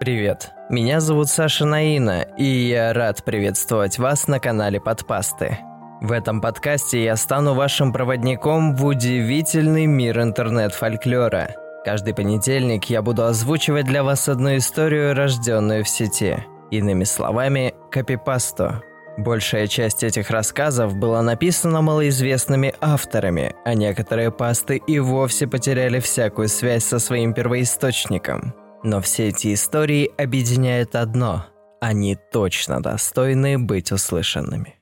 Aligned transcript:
Привет, 0.00 0.52
меня 0.70 0.98
зовут 0.98 1.28
Саша 1.28 1.66
Наина, 1.66 2.22
и 2.38 2.42
я 2.42 2.94
рад 2.94 3.22
приветствовать 3.22 3.98
вас 3.98 4.28
на 4.28 4.40
канале 4.40 4.80
Подпасты. 4.80 5.58
В 6.00 6.10
этом 6.12 6.40
подкасте 6.40 7.04
я 7.04 7.16
стану 7.16 7.52
вашим 7.52 7.92
проводником 7.92 8.74
в 8.74 8.86
удивительный 8.86 9.84
мир 9.84 10.22
интернет-фольклора. 10.22 11.54
Каждый 11.84 12.14
понедельник 12.14 12.86
я 12.86 13.02
буду 13.02 13.26
озвучивать 13.26 13.84
для 13.84 14.02
вас 14.02 14.26
одну 14.26 14.56
историю, 14.56 15.14
рожденную 15.14 15.84
в 15.84 15.88
сети. 15.90 16.46
Иными 16.70 17.04
словами, 17.04 17.74
копипасту. 17.90 18.82
Большая 19.18 19.66
часть 19.66 20.02
этих 20.02 20.30
рассказов 20.30 20.96
была 20.96 21.20
написана 21.20 21.82
малоизвестными 21.82 22.72
авторами, 22.80 23.54
а 23.66 23.74
некоторые 23.74 24.30
пасты 24.30 24.78
и 24.78 24.98
вовсе 24.98 25.46
потеряли 25.46 26.00
всякую 26.00 26.48
связь 26.48 26.84
со 26.84 26.98
своим 26.98 27.34
первоисточником. 27.34 28.54
Но 28.82 29.00
все 29.00 29.28
эти 29.28 29.52
истории 29.54 30.10
объединяет 30.16 30.94
одно– 30.94 31.46
они 31.80 32.14
точно 32.14 32.82
достойны 32.82 33.58
быть 33.58 33.90
услышанными. 33.90 34.78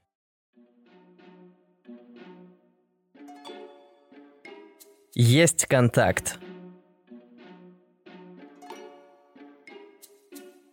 Есть 5.14 5.66
контакт. 5.66 6.38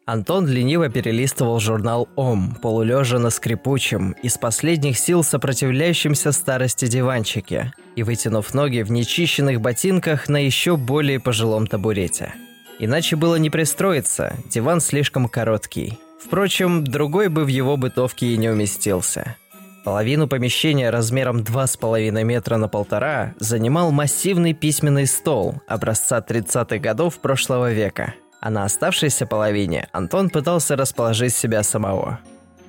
Антон 0.07 0.47
лениво 0.47 0.89
перелистывал 0.89 1.59
журнал 1.59 2.07
«Ом», 2.15 2.55
полулежа 2.61 3.17
на 3.17 3.31
скрипучем, 3.31 4.11
из 4.21 4.37
последних 4.37 4.99
сил 4.99 5.23
сопротивляющемся 5.23 6.31
старости 6.31 6.85
диванчике 6.87 7.71
и 7.95 8.03
вытянув 8.03 8.53
ноги 8.53 8.83
в 8.83 8.91
нечищенных 8.91 9.61
ботинках 9.61 10.29
на 10.29 10.37
еще 10.37 10.77
более 10.77 11.19
пожилом 11.19 11.65
табурете. 11.65 12.35
Иначе 12.79 13.15
было 13.15 13.35
не 13.35 13.49
пристроиться, 13.49 14.35
диван 14.49 14.81
слишком 14.81 15.27
короткий. 15.27 15.99
Впрочем, 16.23 16.83
другой 16.83 17.29
бы 17.29 17.45
в 17.45 17.47
его 17.47 17.77
бытовке 17.77 18.27
и 18.27 18.37
не 18.37 18.49
уместился. 18.49 19.35
Половину 19.83 20.27
помещения 20.27 20.89
размером 20.89 21.41
2,5 21.41 22.23
метра 22.23 22.57
на 22.57 22.67
полтора 22.67 23.35
занимал 23.39 23.91
массивный 23.91 24.53
письменный 24.53 25.05
стол 25.05 25.61
образца 25.67 26.25
30-х 26.27 26.79
годов 26.79 27.19
прошлого 27.19 27.71
века– 27.71 28.15
а 28.45 28.51
на 28.51 28.63
оставшейся 28.63 29.25
половине 29.25 29.89
Антон 29.91 30.29
пытался 30.29 30.75
расположить 30.75 31.33
себя 31.33 31.63
самого. 31.63 32.19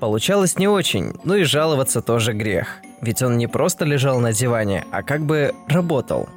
Получалось 0.00 0.56
не 0.56 0.68
очень, 0.68 1.12
ну 1.22 1.34
и 1.34 1.42
жаловаться 1.42 2.00
тоже 2.00 2.32
грех. 2.32 2.78
Ведь 3.02 3.20
он 3.20 3.36
не 3.36 3.46
просто 3.46 3.84
лежал 3.84 4.18
на 4.18 4.32
диване, 4.32 4.86
а 4.90 5.02
как 5.02 5.26
бы 5.26 5.54
работал. 5.68 6.30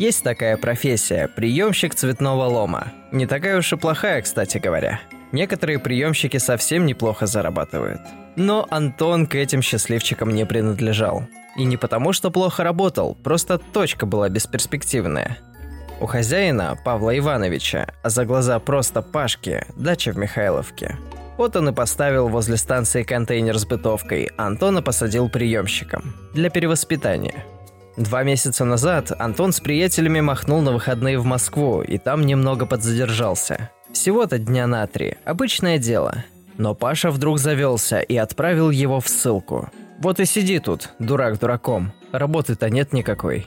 Есть 0.00 0.24
такая 0.24 0.56
профессия– 0.56 1.28
приемщик 1.36 1.94
цветного 1.94 2.44
лома. 2.46 2.90
Не 3.12 3.26
такая 3.26 3.58
уж 3.58 3.70
и 3.74 3.76
плохая, 3.76 4.22
кстати 4.22 4.56
говоря. 4.56 4.98
Некоторые 5.30 5.78
приемщики 5.78 6.38
совсем 6.38 6.86
неплохо 6.86 7.26
зарабатывают. 7.26 8.00
Но 8.34 8.66
Антон 8.70 9.26
к 9.26 9.34
этим 9.34 9.60
счастливчикам 9.60 10.30
не 10.30 10.46
принадлежал. 10.46 11.24
И 11.54 11.64
не 11.64 11.76
потому, 11.76 12.14
что 12.14 12.30
плохо 12.30 12.64
работал, 12.64 13.14
просто 13.14 13.58
точка 13.58 14.06
была 14.06 14.30
бесперспективная– 14.30 15.36
у 16.00 16.06
хозяина, 16.06 16.78
Павла 16.82 17.18
Ивановича, 17.18 17.92
а 18.02 18.08
за 18.08 18.24
глаза 18.24 18.58
просто 18.58 19.02
Пашки, 19.02 19.66
дача 19.76 20.12
в 20.12 20.16
Михайловке. 20.16 20.96
Вот 21.36 21.56
он 21.56 21.68
и 21.68 21.72
поставил 21.74 22.28
возле 22.28 22.56
станции 22.56 23.02
контейнер 23.02 23.58
с 23.58 23.66
бытовкой, 23.66 24.30
а 24.38 24.46
Антона 24.46 24.80
посадил 24.80 25.28
приемщиком. 25.28 26.14
Для 26.32 26.48
перевоспитания. 26.48 27.44
Два 28.00 28.22
месяца 28.22 28.64
назад 28.64 29.12
Антон 29.18 29.52
с 29.52 29.60
приятелями 29.60 30.20
махнул 30.20 30.62
на 30.62 30.72
выходные 30.72 31.18
в 31.18 31.26
Москву 31.26 31.82
и 31.82 31.98
там 31.98 32.24
немного 32.24 32.64
подзадержался. 32.64 33.68
Всего-то 33.92 34.38
дня 34.38 34.66
на 34.66 34.86
три. 34.86 35.18
Обычное 35.26 35.76
дело. 35.76 36.24
Но 36.56 36.74
Паша 36.74 37.10
вдруг 37.10 37.38
завелся 37.38 38.00
и 38.00 38.16
отправил 38.16 38.70
его 38.70 39.00
в 39.00 39.08
ссылку. 39.08 39.68
Вот 39.98 40.18
и 40.18 40.24
сиди 40.24 40.60
тут, 40.60 40.88
дурак 40.98 41.38
дураком. 41.38 41.92
Работы-то 42.10 42.70
нет 42.70 42.94
никакой. 42.94 43.46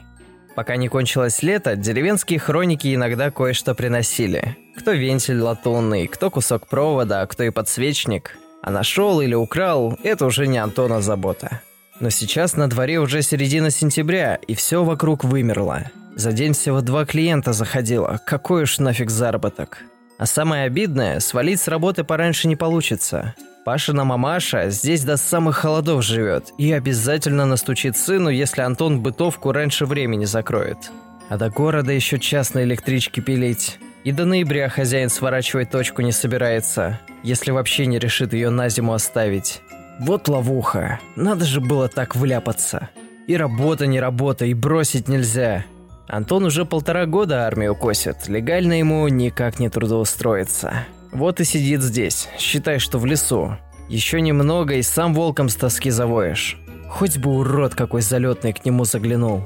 Пока 0.54 0.76
не 0.76 0.86
кончилось 0.86 1.42
лето, 1.42 1.74
деревенские 1.74 2.38
хроники 2.38 2.94
иногда 2.94 3.32
кое-что 3.32 3.74
приносили. 3.74 4.56
Кто 4.76 4.92
вентиль 4.92 5.40
латунный, 5.40 6.06
кто 6.06 6.30
кусок 6.30 6.68
провода, 6.68 7.22
а 7.22 7.26
кто 7.26 7.42
и 7.42 7.50
подсвечник. 7.50 8.38
А 8.62 8.70
нашел 8.70 9.20
или 9.20 9.34
украл– 9.34 9.98
это 10.04 10.26
уже 10.26 10.46
не 10.46 10.58
Антона 10.58 11.02
забота. 11.02 11.60
Но 12.00 12.10
сейчас 12.10 12.56
на 12.56 12.68
дворе 12.68 12.98
уже 12.98 13.22
середина 13.22 13.70
сентября, 13.70 14.36
и 14.46 14.54
все 14.54 14.82
вокруг 14.82 15.24
вымерло. 15.24 15.84
За 16.16 16.32
день 16.32 16.52
всего 16.52 16.80
два 16.80 17.04
клиента 17.04 17.52
заходило, 17.52 18.20
какой 18.24 18.64
уж 18.64 18.78
нафиг 18.78 19.10
заработок. 19.10 19.78
А 20.18 20.26
самое 20.26 20.64
обидное, 20.64 21.20
свалить 21.20 21.60
с 21.60 21.68
работы 21.68 22.04
пораньше 22.04 22.46
не 22.46 22.56
получится. 22.56 23.34
Пашина 23.64 24.04
мамаша 24.04 24.70
здесь 24.70 25.02
до 25.04 25.16
самых 25.16 25.56
холодов 25.56 26.04
живет 26.04 26.52
и 26.58 26.70
обязательно 26.72 27.46
настучит 27.46 27.96
сыну, 27.96 28.28
если 28.28 28.60
Антон 28.60 29.00
бытовку 29.00 29.52
раньше 29.52 29.86
времени 29.86 30.24
закроет. 30.24 30.90
А 31.30 31.38
до 31.38 31.48
города 31.48 31.90
еще 31.90 32.18
час 32.18 32.54
на 32.54 32.62
электричке 32.62 33.22
пилить. 33.22 33.78
И 34.04 34.12
до 34.12 34.26
ноября 34.26 34.68
хозяин 34.68 35.08
сворачивать 35.08 35.70
точку 35.70 36.02
не 36.02 36.12
собирается, 36.12 37.00
если 37.22 37.52
вообще 37.52 37.86
не 37.86 37.98
решит 37.98 38.34
ее 38.34 38.50
на 38.50 38.68
зиму 38.68 38.92
оставить. 38.92 39.62
Вот 40.00 40.28
ловуха. 40.28 41.00
Надо 41.16 41.44
же 41.44 41.60
было 41.60 41.88
так 41.88 42.16
вляпаться. 42.16 42.90
И 43.26 43.36
работа 43.36 43.86
не 43.86 44.00
работа, 44.00 44.44
и 44.44 44.54
бросить 44.54 45.08
нельзя. 45.08 45.64
Антон 46.06 46.44
уже 46.44 46.66
полтора 46.66 47.06
года 47.06 47.46
армию 47.46 47.74
косит, 47.74 48.28
легально 48.28 48.74
ему 48.74 49.08
никак 49.08 49.58
не 49.58 49.70
трудоустроиться. 49.70 50.86
Вот 51.12 51.40
и 51.40 51.44
сидит 51.44 51.80
здесь, 51.82 52.28
считай, 52.38 52.78
что 52.78 52.98
в 52.98 53.06
лесу. 53.06 53.56
Еще 53.88 54.20
немного 54.20 54.74
и 54.74 54.82
сам 54.82 55.14
волком 55.14 55.48
с 55.48 55.54
тоски 55.54 55.90
завоешь. 55.90 56.58
Хоть 56.88 57.18
бы 57.18 57.30
урод 57.38 57.74
какой 57.74 58.02
залетный 58.02 58.52
к 58.52 58.64
нему 58.64 58.84
заглянул. 58.84 59.44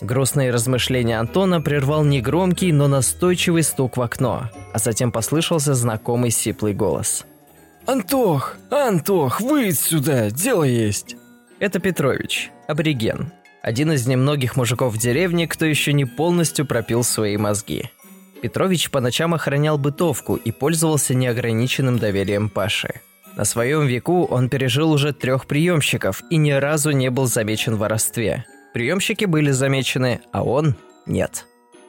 Грустные 0.00 0.50
размышления 0.50 1.18
Антона 1.18 1.60
прервал 1.60 2.04
негромкий, 2.04 2.70
но 2.70 2.86
настойчивый 2.86 3.62
стук 3.62 3.96
в 3.96 4.02
окно, 4.02 4.50
а 4.72 4.78
затем 4.78 5.10
послышался 5.10 5.74
знакомый 5.74 6.30
сиплый 6.30 6.74
голос. 6.74 7.24
«Антох! 7.86 8.56
Антох, 8.70 9.40
выйдь 9.40 9.78
сюда, 9.78 10.30
дело 10.30 10.64
есть!» 10.64 11.16
Это 11.60 11.78
Петрович, 11.78 12.50
абориген. 12.66 13.32
Один 13.62 13.92
из 13.92 14.06
немногих 14.06 14.56
мужиков 14.56 14.92
в 14.92 14.98
деревне, 14.98 15.46
кто 15.46 15.64
еще 15.64 15.92
не 15.92 16.04
полностью 16.04 16.66
пропил 16.66 17.04
свои 17.04 17.36
мозги. 17.36 17.90
Петрович 18.42 18.90
по 18.90 19.00
ночам 19.00 19.34
охранял 19.34 19.78
бытовку 19.78 20.34
и 20.36 20.50
пользовался 20.50 21.14
неограниченным 21.14 21.98
доверием 21.98 22.48
Паши. 22.48 23.00
На 23.36 23.44
своем 23.44 23.86
веку 23.86 24.24
он 24.24 24.48
пережил 24.48 24.90
уже 24.90 25.12
трех 25.12 25.46
приемщиков 25.46 26.22
и 26.30 26.36
ни 26.36 26.52
разу 26.52 26.90
не 26.90 27.10
был 27.10 27.26
замечен 27.26 27.76
в 27.76 27.78
воровстве. 27.78 28.46
Приемщики 28.74 29.24
были 29.24 29.52
замечены, 29.52 30.20
а 30.32 30.42
он– 30.42 30.74
нет. 31.06 31.46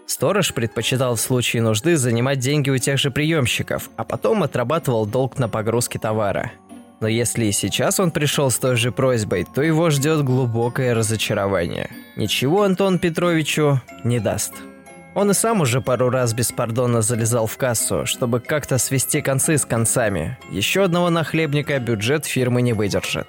Сторож 0.07 0.53
предпочитал 0.53 1.16
в 1.16 1.22
случае 1.22 1.62
нужды 1.62 1.97
занимать 1.97 2.40
деньги 2.40 2.69
у 2.69 2.78
тех 2.78 2.97
же 2.97 3.12
приемщиков, 3.12 3.90
а 3.97 4.06
потом 4.06 4.41
отрабатывал 4.41 5.06
долг 5.06 5.38
на 5.38 5.50
погрузке 5.50 6.00
товара. 6.00 6.53
Но 7.01 7.07
если 7.07 7.45
и 7.45 7.51
сейчас 7.51 8.00
он 8.00 8.12
пришел 8.12 8.50
с 8.50 8.57
той 8.57 8.78
же 8.78 8.91
просьбой, 8.91 9.45
то 9.53 9.62
его 9.62 9.90
ждет 9.90 10.23
глубокое 10.23 10.95
разочарование. 10.95 11.91
Ничего 12.16 12.63
Антон 12.63 13.00
Петровичу 13.00 13.81
не 14.06 14.19
даст. 14.19 14.53
Он 15.13 15.31
и 15.31 15.34
сам 15.34 15.62
уже 15.62 15.81
пару 15.81 16.09
раз 16.09 16.34
беспардонно 16.34 17.01
залезал 17.01 17.45
в 17.45 17.57
кассу, 17.57 18.06
чтобы 18.06 18.39
как-то 18.39 18.78
свести 18.78 19.22
концы 19.22 19.57
с 19.57 19.66
концами. 19.66 20.38
Еще 20.51 20.84
одного 20.84 21.09
нахлебника 21.09 21.78
бюджет 21.79 22.25
фирмы 22.25 22.62
не 22.62 22.74
выдержит. 22.74 23.28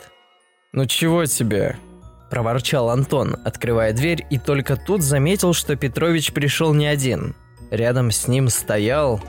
«Ну 0.72 0.86
чего 0.86 1.25
тебе?»– 1.25 1.77
проворчал 2.30 2.91
Антон, 2.91 3.36
открывая 3.45 3.92
дверь, 3.92 4.27
и 4.30 4.39
только 4.39 4.77
тут 4.77 5.03
заметил, 5.03 5.53
что 5.53 5.77
Петрович 5.77 6.33
пришел 6.33 6.75
не 6.75 6.86
один. 6.86 7.34
Рядом 7.71 8.10
с 8.10 8.28
ним 8.28 8.48
стоял... 8.48 9.21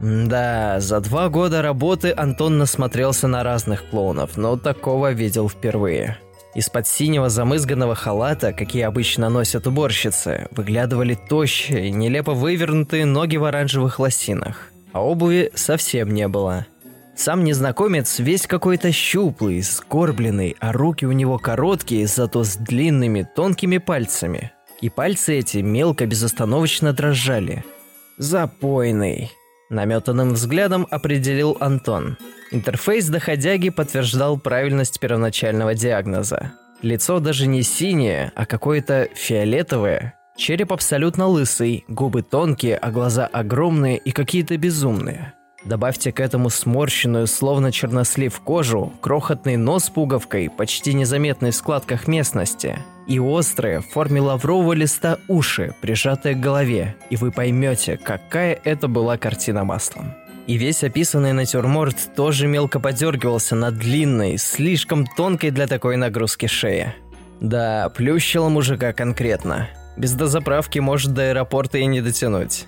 Да, 0.00 0.78
за 0.78 1.00
два 1.00 1.28
года 1.28 1.60
работы 1.60 2.14
Антон 2.16 2.56
насмотрелся 2.56 3.26
на 3.26 3.42
разных 3.42 3.90
клоунов, 3.90 4.36
но 4.36 4.56
такого 4.56 5.10
видел 5.10 5.48
впервые. 5.48 6.18
Из-под 6.54 6.86
синего 6.86 7.28
замызганного 7.28 7.94
халата, 7.94 8.52
какие 8.52 8.82
обычно 8.82 9.28
носят 9.28 9.66
уборщицы, 9.66 10.46
выглядывали 10.52 11.14
тощие, 11.14 11.90
нелепо 11.90 12.32
вывернутые 12.32 13.06
ноги 13.06 13.36
в 13.36 13.44
оранжевых 13.44 13.98
лосинах. 13.98 14.70
А 14.92 15.02
обуви 15.04 15.50
совсем 15.54 16.10
не 16.14 16.28
было. 16.28 16.66
Сам 17.18 17.44
незнакомец 17.44 18.18
весь 18.18 18.46
какой-то 18.46 18.90
щуплый, 18.92 19.62
скорбленный, 19.62 20.56
а 20.58 20.72
руки 20.72 21.04
у 21.04 21.12
него 21.12 21.36
короткие, 21.38 22.06
зато 22.06 22.44
с 22.44 22.56
длинными 22.56 23.28
тонкими 23.36 23.76
пальцами. 23.76 24.52
И 24.80 24.88
пальцы 24.88 25.38
эти 25.38 25.58
мелко 25.58 26.06
безостановочно 26.06 26.94
дрожали. 26.94 27.62
«Запойный»,– 28.16 29.30
наметанным 29.68 30.32
взглядом 30.32 30.86
определил 30.90 31.58
Антон– 31.60 32.16
Интерфейс 32.50 33.08
доходяги 33.08 33.68
подтверждал 33.68 34.38
правильность 34.38 35.00
первоначального 35.00 35.74
диагноза. 35.74 36.52
Лицо 36.80 37.20
даже 37.20 37.46
не 37.46 37.62
синее, 37.62 38.32
а 38.34 38.46
какое-то 38.46 39.08
фиолетовое. 39.14 40.14
Череп 40.36 40.72
абсолютно 40.72 41.26
лысый, 41.26 41.84
губы 41.88 42.22
тонкие, 42.22 42.76
а 42.76 42.90
глаза 42.90 43.26
огромные 43.26 43.98
и 43.98 44.12
какие-то 44.12 44.56
безумные. 44.56 45.34
Добавьте 45.64 46.12
к 46.12 46.20
этому 46.20 46.50
сморщенную, 46.50 47.26
словно 47.26 47.72
чернослив 47.72 48.38
кожу, 48.40 48.92
крохотный 49.00 49.56
нос 49.56 49.86
с 49.86 49.90
пуговкой, 49.90 50.50
почти 50.50 50.94
незаметный 50.94 51.50
в 51.50 51.56
складках 51.56 52.06
местности, 52.06 52.78
и 53.08 53.18
острые, 53.18 53.80
в 53.80 53.88
форме 53.88 54.20
лаврового 54.20 54.72
листа 54.72 55.18
уши, 55.26 55.74
прижатые 55.80 56.36
к 56.36 56.40
голове, 56.40 56.94
и 57.10 57.16
вы 57.16 57.32
поймете, 57.32 57.96
какая 57.96 58.58
это 58.62 58.86
была 58.86 59.16
картина 59.16 59.64
маслом. 59.64 60.14
И 60.46 60.56
весь 60.56 60.84
описанный 60.84 61.32
натюрморт 61.32 62.14
тоже 62.14 62.46
мелко 62.46 62.80
подергивался 62.80 63.56
на 63.56 63.70
длинной, 63.70 64.38
слишком 64.38 65.06
тонкой 65.06 65.50
для 65.50 65.66
такой 65.66 65.96
нагрузки 65.96 66.46
шее. 66.46 66.94
Да, 67.40 67.90
плющило 67.90 68.48
мужика 68.48 68.92
конкретно. 68.92 69.68
Без 69.96 70.12
дозаправки 70.14 70.78
может 70.78 71.12
до 71.12 71.30
аэропорта 71.30 71.78
и 71.78 71.86
не 71.86 72.00
дотянуть. 72.00 72.66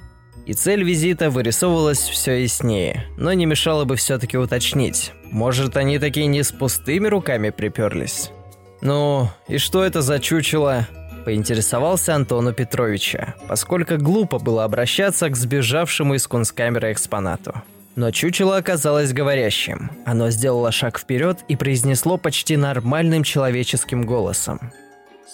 И 0.51 0.53
цель 0.53 0.83
визита 0.83 1.31
вырисовывалась 1.31 2.01
все 2.01 2.43
яснее, 2.43 3.07
но 3.17 3.33
не 3.33 3.47
мешало 3.47 3.85
бы 3.85 3.95
все-таки 3.95 4.37
уточнить. 4.37 5.13
Может, 5.31 5.77
они 5.77 6.01
такие 6.01 6.27
не 6.27 6.43
с 6.43 6.51
пустыми 6.51 7.07
руками 7.07 7.51
приперлись? 7.51 8.33
Ну, 8.81 9.31
и 9.47 9.59
что 9.59 9.85
это 9.85 10.03
за 10.03 10.19
чучело? 10.19 10.89
Поинтересовался 11.25 12.17
Антону 12.17 12.53
Петровича, 12.53 13.37
поскольку 13.47 13.97
глупо 13.97 14.41
было 14.41 14.65
обращаться 14.65 15.29
к 15.29 15.37
сбежавшему 15.37 16.15
из 16.15 16.27
кунсткамеры 16.27 16.91
экспонату. 16.91 17.63
Но 17.95 18.11
чучело 18.11 18.57
оказалось 18.57 19.13
говорящим. 19.13 19.93
Оно 20.05 20.31
сделало 20.31 20.73
шаг 20.73 20.99
вперед 20.99 21.45
и 21.47 21.55
произнесло 21.55 22.17
почти 22.17 22.57
нормальным 22.57 23.23
человеческим 23.23 24.03
голосом. 24.03 24.73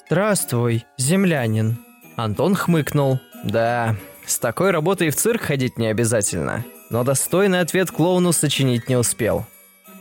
«Здравствуй, 0.05 0.85
землянин». 0.99 1.79
Антон 2.17 2.55
хмыкнул. 2.55 3.19
«Да, 3.45 3.97
с 4.27 4.39
такой 4.39 4.71
работой 4.71 5.11
в 5.11 5.17
цирк 5.17 5.43
ходить 5.43 5.79
не 5.79 5.87
обязательно. 5.87 6.65
Но 6.91 7.05
достойный 7.05 7.61
ответ 7.61 7.91
клоуну 7.91 8.33
сочинить 8.33 8.89
не 8.89 8.97
успел. 8.97 9.47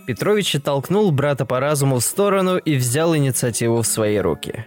Петрович 0.06 0.56
толкнул 0.64 1.12
брата 1.12 1.46
по 1.46 1.60
разуму 1.60 1.98
в 1.98 2.04
сторону 2.04 2.58
и 2.58 2.76
взял 2.76 3.16
инициативу 3.16 3.82
в 3.82 3.88
свои 3.88 4.18
руки. 4.18 4.66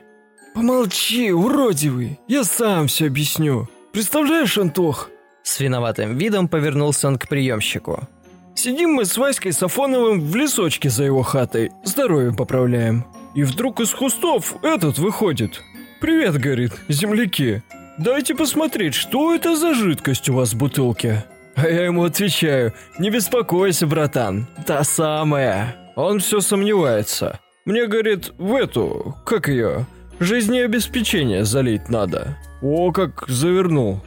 «Помолчи, 0.54 1.30
уродивый, 1.30 2.18
я 2.26 2.42
сам 2.42 2.88
все 2.88 3.06
объясню. 3.06 3.68
Представляешь, 3.92 4.58
Антох?» 4.58 5.10
С 5.44 5.60
виноватым 5.60 6.16
видом 6.16 6.48
повернулся 6.48 7.06
он 7.06 7.18
к 7.18 7.28
приемщику. 7.28 8.08
«Сидим 8.56 8.90
мы 8.90 9.04
с 9.04 9.16
Васькой 9.16 9.52
Сафоновым 9.52 10.20
в 10.20 10.34
лесочке 10.34 10.90
за 10.90 11.04
его 11.04 11.22
хатой, 11.22 11.70
здоровье 11.84 12.34
поправляем. 12.34 13.04
И 13.36 13.44
вдруг 13.44 13.80
из 13.80 13.90
кустов 13.90 14.56
этот 14.62 14.98
выходит. 14.98 15.62
«Привет,— 16.00 16.36
говорит,— 16.38 16.72
земляки, 16.88 17.62
Дайте 17.98 18.34
посмотреть, 18.34 18.94
что 18.94 19.34
это 19.34 19.56
за 19.56 19.74
жидкость 19.74 20.28
у 20.28 20.34
вас 20.34 20.52
в 20.52 20.56
бутылке. 20.56 21.24
А 21.56 21.66
я 21.66 21.86
ему 21.86 22.04
отвечаю, 22.04 22.72
не 23.00 23.10
беспокойся, 23.10 23.88
братан, 23.88 24.46
та 24.64 24.84
самая. 24.84 25.74
Он 25.96 26.20
все 26.20 26.40
сомневается. 26.40 27.40
Мне, 27.64 27.88
говорит, 27.88 28.32
в 28.38 28.54
эту, 28.54 29.16
как 29.26 29.48
ее, 29.48 29.86
жизнеобеспечение 30.20 31.44
залить 31.44 31.88
надо. 31.88 32.38
О, 32.62 32.92
как 32.92 33.24
завернул. 33.26 34.00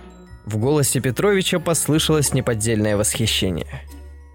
В 0.45 0.57
голосе 0.57 1.01
Петровича 1.01 1.59
послышалось 1.59 2.33
неподдельное 2.33 2.95
восхищение. 2.95 3.81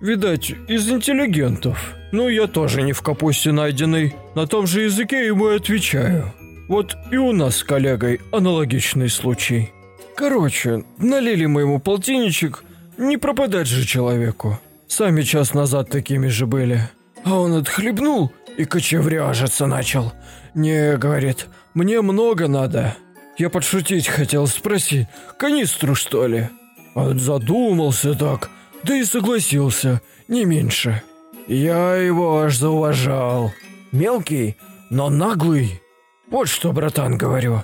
Видать, 0.03 0.50
из 0.69 0.88
интеллигентов. 0.91 1.94
Ну, 2.12 2.29
я 2.29 2.47
тоже 2.47 2.82
не 2.82 2.93
в 2.93 3.00
капусте 3.00 3.53
найденный. 3.53 4.14
На 4.35 4.47
том 4.47 4.67
же 4.67 4.82
языке 4.82 5.26
ему 5.26 5.49
и 5.49 5.56
отвечаю. 5.56 6.35
Вот 6.68 6.96
и 7.10 7.16
у 7.16 7.32
нас 7.32 7.56
с 7.56 7.64
коллегой 7.64 8.20
аналогичный 8.32 9.08
случай. 9.08 9.72
Короче, 10.16 10.84
налили 10.98 11.46
мы 11.46 11.62
ему 11.62 11.78
полтинничек, 11.78 12.64
не 12.96 13.16
пропадать 13.16 13.68
же 13.68 13.86
человеку. 13.86 14.58
Сами 14.88 15.22
час 15.22 15.54
назад 15.54 15.90
такими 15.90 16.28
же 16.28 16.46
были. 16.46 16.80
А 17.24 17.34
он 17.38 17.54
отхлебнул 17.54 18.32
и 18.56 18.64
кочевряжиться 18.64 19.66
начал. 19.66 20.12
Не, 20.54 20.96
говорит, 20.96 21.48
мне 21.74 22.00
много 22.00 22.48
надо. 22.48 22.96
Я 23.36 23.50
подшутить 23.50 24.08
хотел, 24.08 24.46
спроси, 24.46 25.06
канистру 25.38 25.94
что 25.94 26.26
ли? 26.26 26.48
А 26.94 27.12
задумался 27.14 28.14
так, 28.14 28.48
да 28.82 28.96
и 28.96 29.04
согласился, 29.04 30.00
не 30.28 30.46
меньше. 30.46 31.02
Я 31.46 31.96
его 31.96 32.38
аж 32.38 32.56
зауважал. 32.56 33.52
Мелкий, 33.92 34.56
но 34.88 35.10
наглый. 35.10 35.82
Вот 36.28 36.49
что, 36.49 36.73
братан, 36.73 37.17
говорю. 37.17 37.62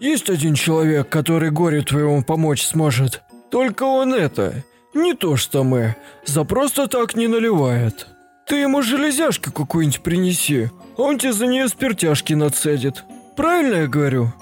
Есть 0.00 0.30
один 0.30 0.54
человек, 0.54 1.08
который 1.08 1.50
горе 1.50 1.82
твоему 1.82 2.22
помочь 2.22 2.62
сможет. 2.62 3.22
Только 3.50 3.84
он 3.84 4.14
это, 4.14 4.64
не 4.94 5.14
то 5.14 5.36
что 5.36 5.62
мы, 5.62 5.96
за 6.24 6.44
просто 6.44 6.86
так 6.86 7.14
не 7.14 7.28
наливает. 7.28 8.08
Ты 8.46 8.56
ему 8.56 8.82
железяшки 8.82 9.50
какую-нибудь 9.50 10.00
принеси, 10.00 10.70
он 10.96 11.18
тебе 11.18 11.32
за 11.32 11.46
нее 11.46 11.68
спиртяшки 11.68 12.32
нацедит. 12.32 13.04
Правильно 13.36 13.82
я 13.82 13.86
говорю? 13.86 14.32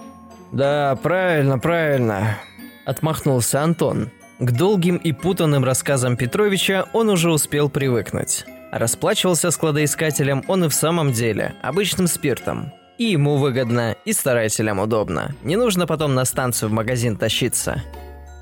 Да, 0.52 0.96
правильно, 1.02 1.58
правильно. 1.58 2.38
Отмахнулся 2.86 3.62
Антон. 3.62 4.10
К 4.38 4.50
долгим 4.52 4.96
и 4.96 5.12
путанным 5.12 5.64
рассказам 5.64 6.16
Петровича 6.16 6.86
он 6.92 7.10
уже 7.10 7.30
успел 7.30 7.68
привыкнуть. 7.68 8.46
Расплачивался 8.70 9.50
с 9.50 9.56
кладоискателем 9.56 10.44
он 10.48 10.64
и 10.64 10.68
в 10.68 10.74
самом 10.74 11.12
деле, 11.12 11.54
обычным 11.62 12.06
спиртом. 12.06 12.72
И 12.98 13.04
ему 13.04 13.36
выгодно, 13.36 13.96
и 14.04 14.12
старателям 14.12 14.80
удобно. 14.80 15.34
Не 15.44 15.54
нужно 15.56 15.86
потом 15.86 16.14
на 16.14 16.24
станцию 16.24 16.68
в 16.68 16.72
магазин 16.72 17.16
тащиться. 17.16 17.84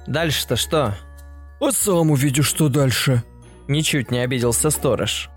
Дальше-то 0.06 0.56
что? 0.56 0.96
А 1.60 1.72
сам 1.72 2.10
увидишь, 2.10 2.48
что 2.48 2.70
дальше. 2.70 3.22
Ничуть 3.68 4.10
не 4.10 4.18
обиделся 4.20 4.70
сторож. 4.70 5.28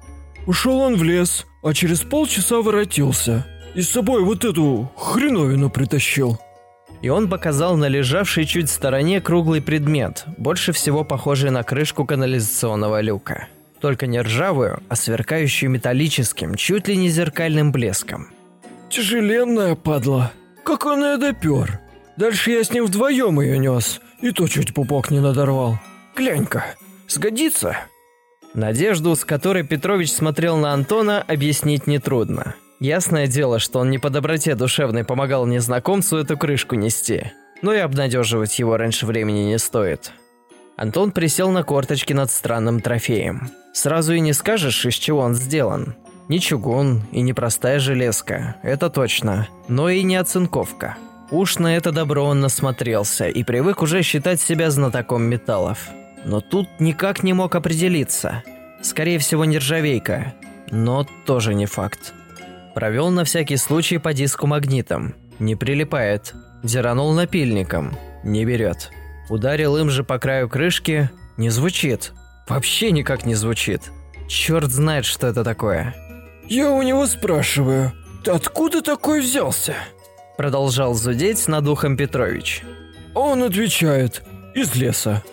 Ушел 0.47 0.79
он 0.79 0.95
в 0.95 1.03
лес, 1.03 1.45
а 1.61 1.73
через 1.73 2.01
полчаса 2.01 2.61
воротился. 2.61 3.45
И 3.75 3.81
с 3.81 3.89
собой 3.89 4.23
вот 4.23 4.45
эту 4.45 4.89
хреновину 4.95 5.69
притащил. 5.69 6.39
И 7.01 7.09
он 7.09 7.29
показал 7.29 7.75
на 7.75 7.87
лежавший 7.87 8.45
чуть 8.45 8.69
в 8.69 8.73
стороне 8.73 9.21
круглый 9.21 9.61
предмет, 9.61 10.25
больше 10.37 10.71
всего 10.71 11.03
похожий 11.03 11.49
на 11.49 11.63
крышку 11.63 12.05
канализационного 12.05 13.01
люка. 13.01 13.47
Только 13.79 14.07
не 14.07 14.21
ржавую, 14.21 14.81
а 14.89 14.95
сверкающую 14.95 15.69
металлическим, 15.69 16.55
чуть 16.55 16.87
ли 16.87 16.97
не 16.97 17.09
зеркальным 17.09 17.71
блеском. 17.71 18.29
Тяжеленная 18.89 19.75
падла. 19.75 20.31
Как 20.63 20.85
он 20.85 21.03
ее 21.03 21.17
допер. 21.17 21.79
Дальше 22.17 22.51
я 22.51 22.63
с 22.63 22.71
ним 22.71 22.85
вдвоем 22.85 23.39
ее 23.39 23.57
нес, 23.59 24.01
и 24.21 24.31
то 24.31 24.47
чуть 24.47 24.73
пупок 24.73 25.11
не 25.11 25.19
надорвал. 25.19 25.79
Глянь-ка, 26.15 26.65
сгодится?» 27.07 27.77
Надежду, 28.53 29.15
с 29.15 29.23
которой 29.23 29.63
Петрович 29.63 30.11
смотрел 30.11 30.57
на 30.57 30.73
Антона, 30.73 31.21
объяснить 31.21 31.85
нетрудно. 31.85 32.55
Ясное 32.79 33.27
дело, 33.27 33.59
что 33.59 33.79
он 33.79 33.91
не 33.91 33.99
по 33.99 34.09
доброте 34.09 34.55
душевной 34.55 35.03
помогал 35.03 35.45
незнакомцу 35.45 36.17
эту 36.17 36.37
крышку 36.37 36.75
нести. 36.75 37.31
Но 37.61 37.73
и 37.73 37.77
обнадеживать 37.77 38.57
его 38.57 38.75
раньше 38.77 39.05
времени 39.05 39.41
не 39.41 39.59
стоит. 39.59 40.13
Антон 40.77 41.11
присел 41.11 41.51
на 41.51 41.63
корточки 41.63 42.13
над 42.13 42.31
странным 42.31 42.79
трофеем. 42.79 43.51
Сразу 43.73 44.13
и 44.13 44.19
не 44.19 44.33
скажешь, 44.33 44.85
из 44.85 44.95
чего 44.95 45.19
он 45.19 45.35
сделан. 45.35 45.95
Не 46.29 46.39
чугун 46.39 47.01
и 47.11 47.21
не 47.21 47.33
простая 47.33 47.79
железка, 47.79 48.55
это 48.61 48.91
точно, 48.91 49.47
но 49.67 49.89
и 49.89 50.03
не 50.03 50.15
оцинковка. 50.15 50.95
Уж 51.31 51.57
на 51.57 51.75
это 51.75 51.91
добро 51.91 52.23
он 52.23 52.39
насмотрелся 52.39 53.27
и 53.27 53.43
привык 53.43 53.81
уже 53.81 54.03
считать 54.03 54.39
себя 54.39 54.69
знатоком 54.69 55.23
металлов. 55.23 55.89
Но 56.25 56.39
тут 56.39 56.67
никак 56.79 57.23
не 57.23 57.33
мог 57.33 57.55
определиться. 57.55 58.43
Скорее 58.83 59.17
всего, 59.17 59.43
нержавейка, 59.43 60.35
но 60.69 61.07
тоже 61.25 61.55
не 61.55 61.65
факт. 61.65 62.13
Провел 62.75 63.09
на 63.09 63.23
всякий 63.23 63.57
случай 63.57 63.97
по 63.97 64.13
диску 64.13 64.45
магнитом. 64.45 65.15
Не 65.39 65.55
прилипает. 65.55 66.35
Деранул 66.61 67.11
напильником. 67.13 67.97
Не 68.23 68.45
берет. 68.45 68.91
Ударил 69.29 69.77
им 69.77 69.89
же 69.89 70.03
по 70.03 70.19
краю 70.19 70.47
крышки. 70.47 71.09
Не 71.37 71.49
звучит. 71.49 72.13
Вообще 72.47 72.91
никак 72.91 73.25
не 73.25 73.33
звучит. 73.33 73.91
Черт 74.27 74.69
знает, 74.69 75.05
что 75.05 75.27
это 75.27 75.43
такое. 75.43 75.95
Я 76.49 76.71
у 76.71 76.81
него 76.81 77.05
спрашиваю, 77.05 77.93
ты 78.23 78.31
откуда 78.31 78.81
такой 78.81 79.21
взялся? 79.21 79.75
Продолжал 80.35 80.95
зудеть 80.95 81.47
над 81.47 81.67
ухом 81.67 81.95
Петрович. 81.95 82.63
Он 83.13 83.43
отвечает, 83.43 84.23
из 84.55 84.73
леса. 84.73 85.23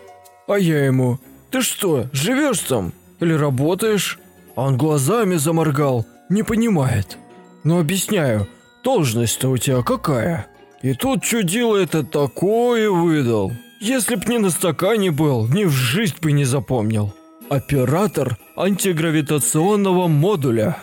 А 0.47 0.59
я 0.59 0.85
ему, 0.85 1.19
ты 1.51 1.63
что, 1.63 2.07
живешь 2.13 2.61
там? 2.61 2.93
Или 3.21 3.33
работаешь? 3.33 4.19
Он 4.57 4.77
глазами 4.77 5.37
заморгал, 5.37 6.05
не 6.29 6.43
понимает. 6.43 7.17
Но 7.65 7.79
объясняю, 7.81 8.47
должность-то 8.85 9.49
у 9.49 9.57
тебя 9.57 9.83
какая? 9.83 10.49
И 10.83 10.93
тут 10.93 11.23
чудило 11.23 11.77
это 11.79 12.05
такое 12.05 12.91
выдал. 12.91 13.53
Если 13.81 14.17
б 14.17 14.23
не 14.27 14.39
на 14.39 14.51
стакане 14.51 15.11
был, 15.11 15.49
ни 15.49 15.65
в 15.65 15.71
жизнь 15.71 16.17
бы 16.21 16.33
не 16.33 16.45
запомнил. 16.45 17.15
Оператор 17.49 18.37
антигравитационного 18.57 20.09
модуля. 20.09 20.77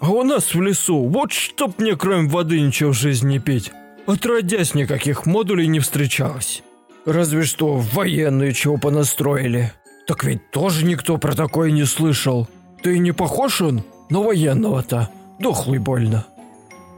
А 0.00 0.10
у 0.10 0.22
нас 0.22 0.54
в 0.54 0.60
лесу, 0.60 1.04
вот 1.04 1.32
чтоб 1.32 1.78
мне 1.78 1.96
кроме 1.96 2.28
воды 2.28 2.60
ничего 2.60 2.92
в 2.92 2.96
жизни 2.96 3.32
не 3.32 3.38
пить. 3.38 3.72
Отродясь 4.06 4.74
никаких 4.74 5.26
модулей 5.26 5.66
не 5.66 5.80
встречалось. 5.80 6.62
Разве 7.04 7.42
что 7.42 7.76
военные 7.76 8.52
чего 8.52 8.78
понастроили. 8.78 9.72
Так 10.06 10.24
ведь 10.24 10.50
тоже 10.50 10.84
никто 10.84 11.18
про 11.18 11.34
такое 11.34 11.70
не 11.70 11.84
слышал. 11.84 12.48
Ты 12.82 12.98
не 12.98 13.12
похож 13.12 13.60
он 13.60 13.84
на 14.08 14.20
военного-то? 14.20 15.10
Дохлый 15.38 15.78
больно. 15.78 16.26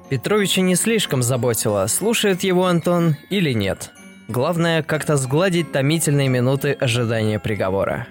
Петровича 0.09 0.61
не 0.61 0.75
слишком 0.77 1.23
заботило, 1.23 1.87
слушает 1.87 2.43
его 2.43 2.67
Антон 2.67 3.17
или 3.31 3.53
нет. 3.53 3.93
Главное, 4.29 4.83
как-то 4.83 5.17
сгладить 5.17 5.73
томительные 5.73 6.29
минуты 6.29 6.73
ожидания 6.73 7.39
приговора. 7.39 8.07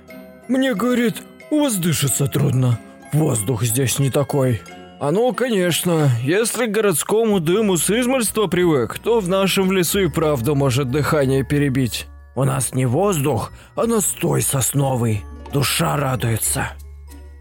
Мне, 0.47 0.73
говорит, 0.73 1.23
у 1.51 1.61
вас 1.61 1.75
дышится 1.75 2.27
трудно. 2.27 2.79
Воздух 3.13 3.63
здесь 3.63 3.99
не 3.99 4.09
такой. 4.09 4.61
А 4.99 5.11
ну, 5.11 5.33
конечно, 5.33 6.09
если 6.23 6.65
к 6.65 6.71
городскому 6.71 7.39
дыму 7.39 7.77
с 7.77 7.89
измольства 7.89 8.47
привык, 8.47 8.99
то 8.99 9.21
в 9.21 9.29
нашем 9.29 9.71
лесу 9.71 9.99
и 9.99 10.07
правда 10.09 10.55
может 10.55 10.91
дыхание 10.91 11.45
перебить. 11.45 12.07
У 12.35 12.43
нас 12.43 12.73
не 12.73 12.85
воздух, 12.85 13.53
а 13.75 13.85
настой 13.85 14.41
сосновый. 14.41 15.23
Душа 15.53 15.95
радуется. 15.95 16.71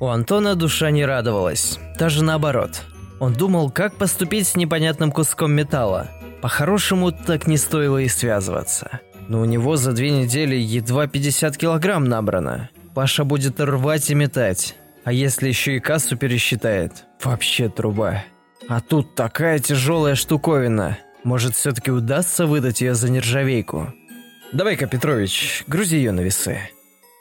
У 0.01 0.07
Антона 0.07 0.55
душа 0.55 0.93
не 0.93 1.05
радовалась, 1.05 1.81
даже 1.99 2.23
наоборот. 2.23 2.83
Он 3.19 3.33
думал, 3.33 3.71
как 3.71 3.97
поступить 3.97 4.47
с 4.47 4.55
непонятным 4.55 5.11
куском 5.11 5.53
металла. 5.53 6.11
По-хорошему, 6.41 7.11
так 7.11 7.49
не 7.49 7.57
стоило 7.57 7.99
и 7.99 8.07
связываться. 8.07 9.01
Но 9.27 9.41
у 9.41 9.45
него 9.45 9.75
за 9.77 9.93
две 9.93 10.13
недели 10.13 10.55
едва 10.55 11.09
50 11.09 11.57
килограмм 11.57 12.05
набрано. 12.05 12.71
Паша 12.95 13.25
будет 13.25 13.61
рвать 13.61 14.11
и 14.11 14.15
метать. 14.15 14.77
А 15.09 15.11
если 15.11 15.49
еще 15.49 15.77
и 15.77 15.81
кассу 15.81 16.19
пересчитает, 16.19 17.07
вообще 17.25 17.71
труба. 17.71 18.25
А 18.69 18.83
тут 18.83 19.15
такая 19.15 19.59
тяжелая 19.59 20.15
штуковина. 20.15 20.99
Может, 21.25 21.55
все-таки 21.55 21.91
удастся 21.91 22.45
выдать 22.45 22.83
ее 22.83 22.95
за 22.95 23.11
нержавейку? 23.11 23.95
Давай-ка, 24.53 24.87
Петрович, 24.87 25.65
грузи 25.67 25.97
ее 25.97 26.13
на 26.13 26.21
весы. 26.21 26.59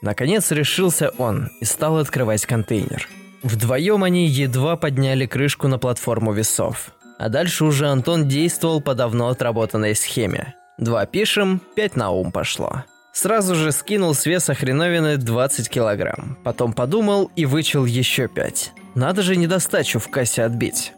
Наконец 0.01 0.51
решился 0.51 1.11
он 1.17 1.49
и 1.61 1.63
стал 1.63 1.97
открывать 1.99 2.45
контейнер. 2.45 3.07
Вдвоем 3.41 4.03
они 4.03 4.27
едва 4.27 4.75
подняли 4.75 5.25
крышку 5.25 5.69
на 5.69 5.79
платформу 5.79 6.33
весов. 6.33 6.91
А 7.17 7.29
дальше 7.29 7.63
уже 7.63 7.87
Антон 7.87 8.27
действовал 8.27 8.81
по 8.81 8.95
давно 8.95 9.29
отработанной 9.29 9.95
схеме. 9.95 10.55
Два 10.77 11.05
пишем, 11.05 11.61
пять 11.73 11.95
на 11.95 12.09
ум 12.09 12.33
пошло. 12.33 12.83
Сразу 13.19 13.55
же 13.55 13.71
скинул 13.71 14.13
с 14.13 14.27
веса 14.27 14.53
хреновины 14.53 15.17
20 15.17 15.69
килограмм. 15.69 16.37
Потом 16.43 16.71
подумал 16.71 17.31
и 17.35 17.47
вычел 17.47 17.83
еще 17.83 18.27
5. 18.27 18.73
Надо 18.93 19.23
же 19.23 19.35
недостачу 19.35 19.97
в 19.97 20.07
кассе 20.07 20.43
отбить. 20.43 20.93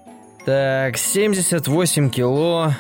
Так, 0.46 0.98
78 0.98 2.10
кило, 2.10 2.74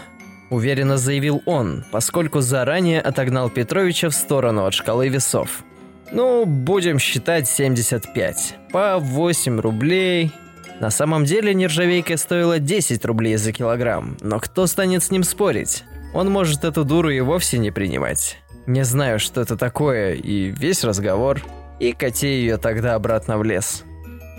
уверенно 0.50 0.98
заявил 0.98 1.42
он, 1.46 1.86
поскольку 1.90 2.42
заранее 2.42 3.00
отогнал 3.00 3.50
Петровича 3.50 4.10
в 4.10 4.14
сторону 4.14 4.66
от 4.66 4.74
шкалы 4.74 5.08
весов. 5.08 5.64
Ну, 6.12 6.44
будем 6.44 7.00
считать 7.00 7.48
75. 7.48 8.56
По 8.74 8.98
8 8.98 9.62
рублей. 9.62 10.34
На 10.82 10.90
самом 10.90 11.24
деле 11.24 11.54
нержавейка 11.54 12.18
стоила 12.18 12.60
10 12.60 13.06
рублей 13.06 13.38
за 13.38 13.54
килограмм, 13.54 14.18
но 14.20 14.42
кто 14.42 14.68
станет 14.68 15.02
с 15.02 15.12
ним 15.12 15.24
спорить? 15.24 15.86
Он 16.14 16.30
может 16.30 16.64
эту 16.64 16.84
дуру 16.84 17.10
и 17.10 17.20
вовсе 17.20 17.58
не 17.58 17.72
принимать. 17.72 18.38
Не 18.66 18.84
знаю, 18.84 19.20
что 19.20 19.42
это 19.42 19.58
такое, 19.58 20.14
и 20.14 20.52
весь 20.52 20.84
разговор. 20.84 21.42
И 21.80 21.94
кати 21.94 22.28
ее 22.28 22.58
тогда 22.58 22.96
обратно 22.96 23.38
в 23.38 23.44
лес. 23.44 23.84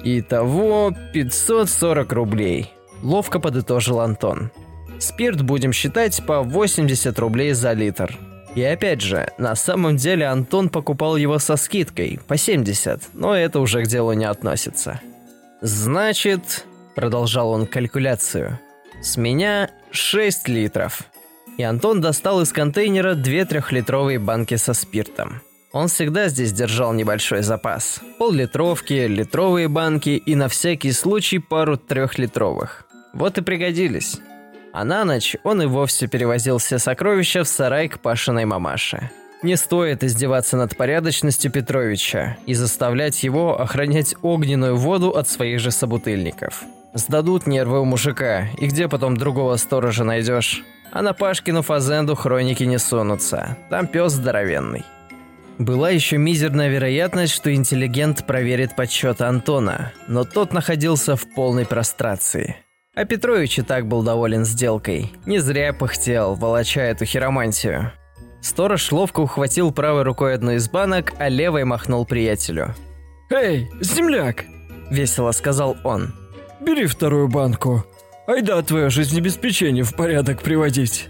Итого 0.05 0.93
540 1.13 2.13
рублей. 2.13 2.73
Ловко 3.03 3.41
подытожил 3.41 4.01
Антон. 4.01 4.51
Спирт 4.99 5.43
будем 5.43 5.73
считать 5.73 6.25
по 6.27 6.43
80 6.43 7.19
рублей 7.19 7.53
за 7.53 7.73
литр. 7.73 8.19
И 8.55 8.63
опять 8.63 9.01
же, 9.01 9.29
на 9.39 9.55
самом 9.55 9.97
деле 9.97 10.27
Антон 10.27 10.69
покупал 10.69 11.17
его 11.17 11.39
со 11.39 11.57
скидкой, 11.57 12.21
по 12.27 12.37
70, 12.37 13.11
но 13.15 13.35
это 13.35 13.61
уже 13.61 13.83
к 13.85 13.87
делу 13.87 14.13
не 14.13 14.25
относится. 14.25 15.01
«Значит»,— 15.61 16.67
продолжал 16.95 17.51
он 17.51 17.67
калькуляцию,— 17.67 18.59
«с 19.03 19.17
меня 19.17 19.71
6 19.93 20.49
литров 20.49 21.05
и 21.57 21.63
Антон 21.63 22.01
достал 22.01 22.41
из 22.41 22.53
контейнера 22.53 23.15
две 23.15 23.45
трехлитровые 23.45 24.19
банки 24.19 24.57
со 24.57 24.75
спиртом. 24.75 25.43
Он 25.73 25.87
всегда 25.87 26.29
здесь 26.29 26.53
держал 26.53 26.93
небольшой 26.93 27.43
запас. 27.43 28.01
Пол-литровки, 28.19 29.07
литровые 29.07 29.69
банки 29.69 30.11
и 30.11 30.35
на 30.35 30.49
всякий 30.49 30.91
случай 30.93 31.39
пару 31.39 31.77
трехлитровых. 31.77 32.87
Вот 33.13 33.39
и 33.39 33.43
пригодились. 33.43 34.19
А 34.73 34.85
на 34.85 35.05
ночь 35.05 35.37
он 35.45 35.63
и 35.63 35.67
вовсе 35.67 36.07
перевозил 36.09 36.59
все 36.59 36.79
сокровища 36.79 37.45
в 37.45 37.49
сарай 37.49 37.89
к 37.89 38.01
Пашиной 38.01 38.47
мамаше. 38.47 39.11
Не 39.43 39.57
стоит 39.57 40.05
издеваться 40.05 40.57
над 40.57 40.77
порядочностью 40.77 41.51
Петровича 41.51 42.37
и 42.47 42.55
заставлять 42.55 43.23
его 43.23 43.61
охранять 43.61 44.15
огненную 44.23 44.77
воду 44.77 45.11
от 45.11 45.29
своих 45.29 45.61
же 45.61 45.71
собутыльников. 45.71 46.63
Сдадут 46.93 47.47
нервы 47.47 47.81
у 47.81 47.85
мужика, 47.85 48.49
и 48.59 48.67
где 48.67 48.89
потом 48.89 49.17
другого 49.17 49.57
сторожа 49.57 50.05
найдешь? 50.05 50.63
А 50.93 51.03
на 51.03 51.13
Пашкину 51.13 51.63
фазенду 51.63 52.15
хроники 52.15 52.65
не 52.65 52.79
сунутся. 52.79 53.57
Там 53.71 53.87
пес 53.87 54.13
здоровенный. 54.13 54.85
Была 55.59 55.91
еще 55.91 56.17
мизерная 56.17 56.69
вероятность, 56.69 57.35
что 57.35 57.55
интеллигент 57.55 58.27
проверит 58.27 58.75
подсчет 58.75 59.21
Антона, 59.21 59.93
но 60.09 60.25
тот 60.25 60.55
находился 60.55 61.17
в 61.17 61.35
полной 61.35 61.67
прострации. 61.67 62.57
А 62.95 63.05
Петрович 63.05 63.59
и 63.59 63.63
так 63.63 63.87
был 63.87 64.03
доволен 64.03 64.45
сделкой. 64.45 65.13
Не 65.27 65.39
зря 65.39 65.73
пыхтел, 65.73 66.35
волоча 66.35 66.83
эту 66.83 67.05
хиромантию. 67.05 67.93
Сторож 68.41 68.91
ловко 68.91 69.21
ухватил 69.21 69.71
правой 69.71 70.03
рукой 70.03 70.35
одну 70.35 70.53
из 70.53 70.69
банок, 70.69 71.13
а 71.19 71.29
левой 71.29 71.65
махнул 71.65 72.07
приятелю. 72.07 72.75
«Эй, 73.31 73.71
земляк!»– 73.81 74.45
весело 74.91 75.31
сказал 75.33 75.77
он. 75.85 76.15
«Бери 76.61 76.87
вторую 76.87 77.29
банку. 77.29 77.85
Айда 78.27 78.63
твое 78.63 78.91
жизнеобеспечение 78.91 79.85
в 79.85 79.95
порядок 79.95 80.43
приводить. 80.43 81.09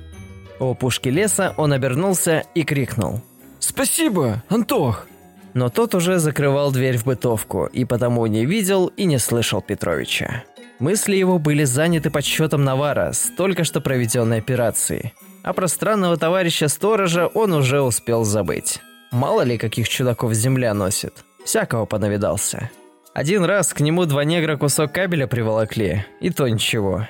У 0.59 0.75
пушки 0.75 1.09
леса 1.09 1.55
он 1.57 1.73
обернулся 1.73 2.45
и 2.55 2.65
крикнул. 2.65 3.21
«Спасибо, 3.59 4.43
Антох!» 4.49 5.07
Но 5.55 5.69
тот 5.69 5.95
уже 5.95 6.19
закрывал 6.19 6.71
дверь 6.71 6.97
в 6.97 7.05
бытовку 7.05 7.67
и 7.67 7.85
потому 7.85 8.27
не 8.27 8.45
видел 8.45 8.87
и 8.87 9.05
не 9.05 9.19
слышал 9.19 9.61
Петровича. 9.61 10.45
Мысли 10.79 11.17
его 11.17 11.39
были 11.39 11.65
заняты 11.65 12.11
подсчетом 12.11 12.65
навара 12.65 13.13
с 13.13 13.31
только 13.37 13.65
что 13.65 13.81
проведенной 13.81 14.39
операции. 14.39 15.13
А 15.43 15.53
про 15.53 15.67
странного 15.69 16.17
товарища-сторожа 16.17 17.27
он 17.27 17.53
уже 17.53 17.81
успел 17.81 18.25
забыть. 18.25 18.81
Мало 19.11 19.43
ли 19.43 19.59
каких 19.59 19.89
чудаков 19.89 20.33
земля 20.35 20.73
носит. 20.73 21.25
Всякого 21.45 21.85
понавидался. 21.85 22.71
Один 23.13 23.45
раз 23.45 23.75
к 23.75 23.81
нему 23.81 24.07
два 24.07 24.25
негра 24.25 24.57
кусок 24.57 24.93
кабеля 24.93 25.27
приволокли, 25.27 26.07
и 26.21 26.31
то 26.31 26.47
ничего. 26.47 27.09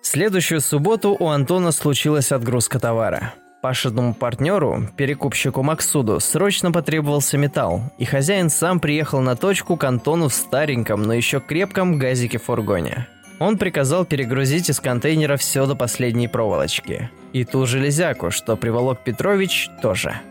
следующую 0.00 0.60
субботу 0.60 1.16
у 1.18 1.28
Антона 1.28 1.72
случилась 1.72 2.30
отгрузка 2.30 2.78
товара. 2.78 3.34
Пашиному 3.62 4.14
партнеру, 4.14 4.88
перекупщику 4.96 5.64
Максуду, 5.64 6.20
срочно 6.20 6.70
потребовался 6.70 7.36
металл, 7.36 7.82
и 7.98 8.04
хозяин 8.04 8.48
сам 8.48 8.78
приехал 8.78 9.20
на 9.20 9.34
точку 9.34 9.76
к 9.76 9.82
Антону 9.82 10.28
в 10.28 10.34
стареньком, 10.34 11.02
но 11.02 11.12
еще 11.12 11.40
крепком 11.40 11.98
газике-фургоне. 11.98 13.08
Он 13.40 13.58
приказал 13.58 14.04
перегрузить 14.04 14.70
из 14.70 14.78
контейнера 14.78 15.36
все 15.36 15.66
до 15.66 15.74
последней 15.74 16.28
проволочки. 16.28 17.10
И 17.32 17.44
ту 17.44 17.66
железяку, 17.66 18.30
что 18.30 18.56
приволок 18.56 19.02
Петрович, 19.02 19.68
тоже– 19.82 20.20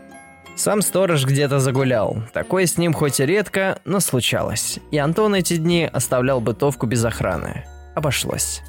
сам 0.58 0.82
сторож 0.82 1.24
где-то 1.24 1.60
загулял. 1.60 2.22
Такое 2.32 2.66
с 2.66 2.76
ним 2.76 2.92
хоть 2.92 3.20
и 3.20 3.26
редко, 3.26 3.78
но 3.84 4.00
случалось. 4.00 4.78
И 4.90 4.98
Антон 4.98 5.34
эти 5.34 5.56
дни 5.56 5.88
оставлял 5.90 6.40
бытовку 6.40 6.86
без 6.86 7.04
охраны. 7.04 7.64
Обошлось. 7.94 8.62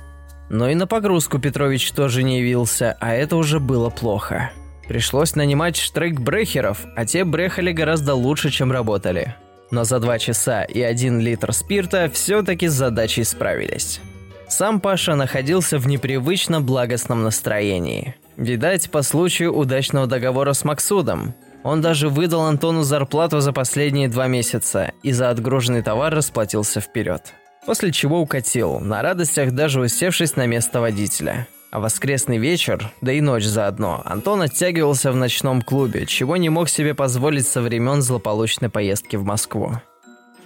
Но 0.50 0.70
и 0.70 0.76
на 0.76 0.88
погрузку 0.88 1.40
Петрович 1.40 1.92
тоже 1.92 2.24
не 2.24 2.40
явился, 2.40 2.98
а 3.00 3.14
это 3.14 3.36
уже 3.36 3.60
было 3.60 3.90
плохо. 3.90 4.52
Пришлось 4.88 5.36
нанимать 5.36 5.78
штрейк-брехеров, 5.78 6.80
а 6.96 7.06
те 7.06 7.24
брехали 7.24 7.72
гораздо 7.72 8.16
лучше, 8.16 8.50
чем 8.50 8.72
работали. 8.72 9.36
Но 9.70 9.84
за 9.84 10.00
два 10.00 10.18
часа 10.18 10.64
и 10.64 10.82
один 10.82 11.20
литр 11.20 11.54
спирта 11.54 12.10
все-таки 12.12 12.68
с 12.68 12.74
задачей 12.74 13.24
справились. 13.24 14.02
Сам 14.48 14.80
Паша 14.80 15.14
находился 15.16 15.78
в 15.78 15.88
непривычно 15.88 16.60
благостном 16.60 17.22
настроении. 17.22 18.16
Видать, 18.36 18.90
по 18.90 19.04
случаю 19.04 19.54
удачного 19.54 20.08
договора 20.08 20.54
с 20.54 20.64
Максудом. 20.64 21.36
Он 21.64 21.82
даже 21.82 22.10
выдал 22.10 22.42
Антону 22.42 22.84
зарплату 22.84 23.42
за 23.42 23.52
последние 23.52 24.08
два 24.08 24.28
месяца 24.28 24.94
и 25.04 25.12
за 25.12 25.30
отгруженный 25.30 25.82
товар 25.82 26.14
расплатился 26.14 26.80
вперед. 26.80 27.34
После 27.66 27.92
чего 27.92 28.22
укатил, 28.22 28.80
на 28.80 29.02
радостях 29.02 29.52
даже 29.52 29.82
усевшись 29.82 30.36
на 30.36 30.48
место 30.48 30.80
водителя. 30.80 31.48
А 31.72 31.80
воскресный 31.80 32.40
вечер, 32.40 32.92
да 33.02 33.12
и 33.12 33.22
ночь 33.22 33.44
заодно, 33.44 34.02
Антон 34.06 34.42
оттягивался 34.42 35.12
в 35.12 35.16
ночном 35.16 35.62
клубе, 35.62 36.08
чего 36.08 36.36
не 36.38 36.50
мог 36.50 36.68
себе 36.68 36.96
позволить 36.96 37.46
со 37.46 37.62
времен 37.62 38.02
злополучной 38.02 38.70
поездки 38.70 39.18
в 39.18 39.24
Москву. 39.24 39.74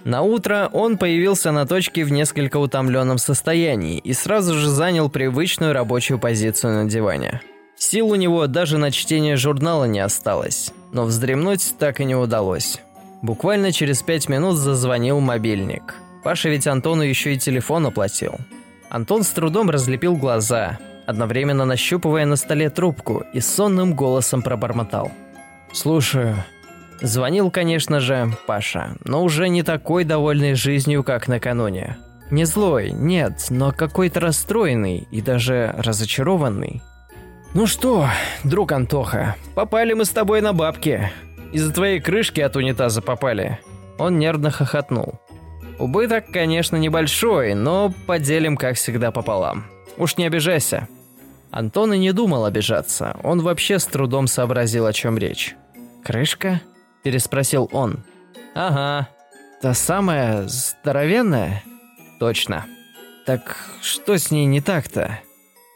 На 0.04 0.20
утро 0.20 0.68
он 0.74 0.98
появился 0.98 1.50
на 1.50 1.66
точке 1.66 2.04
в 2.04 2.12
несколько 2.12 2.58
утомленном 2.58 3.16
состоянии 3.16 3.98
и 3.98 4.12
сразу 4.12 4.52
же 4.52 4.68
занял 4.68 5.08
привычную 5.08 5.72
рабочую 5.72 6.18
позицию 6.18 6.82
на 6.84 6.90
диване– 6.90 7.40
Сил 7.86 8.08
у 8.08 8.14
него 8.14 8.46
даже 8.46 8.78
на 8.78 8.90
чтение 8.90 9.36
журнала 9.36 9.84
не 9.84 10.00
осталось, 10.00 10.72
но 10.92 11.04
вздремнуть 11.04 11.74
так 11.78 12.00
и 12.00 12.06
не 12.06 12.14
удалось. 12.14 12.80
Буквально 13.20 13.72
через 13.72 14.02
пять 14.02 14.26
минут 14.26 14.56
зазвонил 14.56 15.20
мобильник. 15.20 15.96
Паша 16.22 16.48
ведь 16.48 16.66
Антону 16.66 17.02
еще 17.02 17.34
и 17.34 17.38
телефон 17.38 17.84
оплатил. 17.84 18.36
Антон 18.88 19.22
с 19.22 19.28
трудом 19.28 19.68
разлепил 19.68 20.16
глаза, 20.16 20.78
одновременно 21.06 21.66
нащупывая 21.66 22.24
на 22.24 22.36
столе 22.36 22.70
трубку 22.70 23.22
и 23.34 23.40
сонным 23.40 23.92
голосом 23.92 24.40
пробормотал. 24.40 25.12
«Слушаю». 25.70 26.42
Звонил, 27.02 27.50
конечно 27.50 28.00
же, 28.00 28.32
Паша, 28.46 28.96
но 29.04 29.22
уже 29.22 29.50
не 29.50 29.62
такой 29.62 30.04
довольный 30.04 30.54
жизнью, 30.54 31.04
как 31.04 31.28
накануне. 31.28 31.98
Не 32.30 32.46
злой, 32.46 32.92
нет, 32.92 33.48
но 33.50 33.72
какой-то 33.72 34.20
расстроенный 34.20 35.06
и 35.10 35.20
даже 35.20 35.74
разочарованный. 35.76 36.80
«Ну 37.54 37.68
что, 37.68 38.08
друг 38.42 38.72
Антоха, 38.72 39.36
попали 39.54 39.92
мы 39.92 40.04
с 40.04 40.10
тобой 40.10 40.40
на 40.40 40.52
бабки. 40.52 41.12
Из-за 41.52 41.72
твоей 41.72 42.00
крышки 42.00 42.40
от 42.40 42.56
унитаза 42.56 43.00
попали». 43.00 43.60
Он 43.96 44.18
нервно 44.18 44.50
хохотнул. 44.50 45.20
«Убыток, 45.78 46.26
конечно, 46.32 46.74
небольшой, 46.74 47.54
но 47.54 47.94
поделим, 48.08 48.56
как 48.56 48.74
всегда, 48.74 49.12
пополам. 49.12 49.66
Уж 49.96 50.16
не 50.16 50.26
обижайся». 50.26 50.88
Антон 51.52 51.92
и 51.92 51.98
не 51.98 52.10
думал 52.10 52.44
обижаться, 52.44 53.16
он 53.22 53.40
вообще 53.40 53.78
с 53.78 53.86
трудом 53.86 54.26
сообразил, 54.26 54.86
о 54.86 54.92
чем 54.92 55.16
речь. 55.16 55.54
«Крышка?»– 56.02 56.60
переспросил 57.04 57.68
он. 57.70 58.02
«Ага. 58.56 59.08
Та 59.62 59.74
самая 59.74 60.48
здоровенная?» 60.48 61.62
«Точно. 62.18 62.66
Так 63.24 63.56
что 63.80 64.18
с 64.18 64.32
ней 64.32 64.46
не 64.46 64.60
так-то?» 64.60 65.20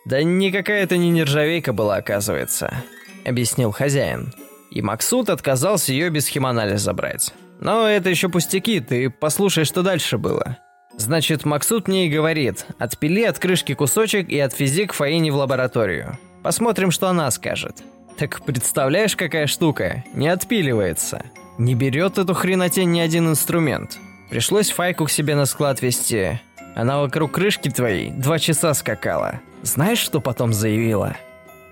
«Да 0.08 0.22
никакая 0.22 0.84
это 0.84 0.96
не 0.96 1.10
нержавейка 1.10 1.74
была, 1.74 1.96
оказывается»,— 1.96 2.72
объяснил 3.26 3.72
хозяин. 3.72 4.32
И 4.70 4.80
Максут 4.80 5.28
отказался 5.28 5.92
ее 5.92 6.08
без 6.08 6.26
химанализа 6.28 6.94
брать. 6.94 7.34
Но 7.60 7.86
это 7.86 8.08
еще 8.08 8.30
пустяки, 8.30 8.80
ты 8.80 9.10
послушай, 9.10 9.64
что 9.64 9.82
дальше 9.82 10.16
было. 10.16 10.56
Значит, 10.96 11.44
Максут 11.44 11.88
мне 11.88 12.06
и 12.06 12.10
говорит, 12.10 12.64
отпили 12.78 13.22
от 13.22 13.38
крышки 13.38 13.74
кусочек 13.74 14.30
и 14.30 14.38
от 14.38 14.54
физик 14.54 14.94
Фаине 14.94 15.30
в 15.30 15.36
лабораторию. 15.36 16.18
Посмотрим, 16.42 16.90
что 16.90 17.08
она 17.08 17.30
скажет. 17.30 17.76
Так 18.16 18.42
представляешь, 18.46 19.14
какая 19.14 19.46
штука? 19.46 20.04
Не 20.14 20.28
отпиливается. 20.28 21.22
Не 21.58 21.74
берет 21.74 22.16
эту 22.16 22.32
хренотень 22.32 22.92
ни 22.92 23.00
один 23.00 23.28
инструмент. 23.28 23.98
Пришлось 24.30 24.70
Файку 24.70 25.04
к 25.04 25.10
себе 25.10 25.34
на 25.34 25.44
склад 25.44 25.82
вести. 25.82 26.40
Она 26.74 26.98
вокруг 26.98 27.32
крышки 27.32 27.68
твоей 27.68 28.10
два 28.10 28.38
часа 28.38 28.72
скакала. 28.72 29.40
Знаешь, 29.62 29.98
что 29.98 30.20
потом 30.20 30.52
заявила?» 30.52 31.16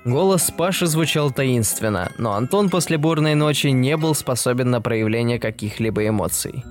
Голос 0.06 0.52
Паши 0.56 0.86
звучал 0.86 1.32
таинственно, 1.32 2.12
но 2.16 2.34
Антон 2.34 2.70
после 2.70 2.96
бурной 2.96 3.34
ночи 3.34 3.66
не 3.68 3.96
был 3.96 4.14
способен 4.14 4.70
на 4.70 4.80
проявление 4.80 5.40
каких-либо 5.40 6.06
эмоций. 6.06 6.64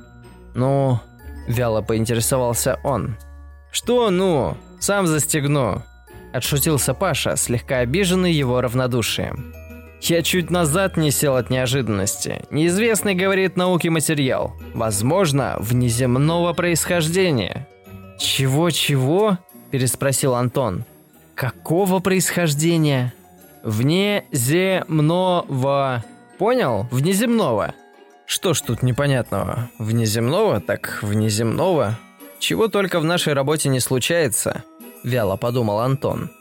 «Ну...»– 0.53 1.01
вяло 1.47 1.81
поинтересовался 1.81 2.79
он. 2.83 3.17
«Что 3.71 4.09
«ну»? 4.09 4.55
Сам 4.79 5.05
застегну!»– 5.05 5.83
отшутился 6.33 6.93
Паша, 6.93 7.35
слегка 7.35 7.79
обиженный 7.79 8.31
его 8.31 8.61
равнодушием. 8.61 9.53
«Я 9.99 10.21
чуть 10.21 10.49
назад 10.49 10.95
не 10.95 11.11
сел 11.11 11.35
от 11.35 11.49
неожиданности. 11.49 12.45
Неизвестный, 12.51 13.15
говорит, 13.15 13.57
науки 13.57 13.89
материал. 13.89 14.53
Возможно, 14.73 15.57
внеземного 15.59 16.53
происхождения». 16.53 17.67
«Чего-чего?»– 18.17 19.39
переспросил 19.71 20.35
Антон. 20.35 20.85
Какого 21.35 21.99
происхождения? 21.99 23.13
Внеземного. 23.61 24.33
Понял? 26.37 26.87
Внеземного. 26.91 27.73
Что 28.25 28.53
ж 28.53 28.61
тут 28.61 28.81
непонятного? 28.83 29.69
Внеземного? 29.77 30.61
Так 30.61 30.99
внеземного. 31.01 31.99
Чего 32.39 32.69
только 32.69 33.01
в 33.01 33.03
нашей 33.03 33.33
работе 33.33 33.67
не 33.69 33.81
случается, 33.81 34.63
вяло 35.03 35.35
подумал 35.35 35.79
Антон. 35.79 36.31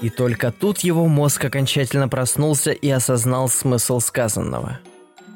И 0.00 0.08
только 0.10 0.52
тут 0.52 0.80
его 0.80 1.06
мозг 1.06 1.44
окончательно 1.44 2.08
проснулся 2.08 2.70
и 2.72 2.88
осознал 2.90 3.48
смысл 3.48 4.00
сказанного. 4.00 4.78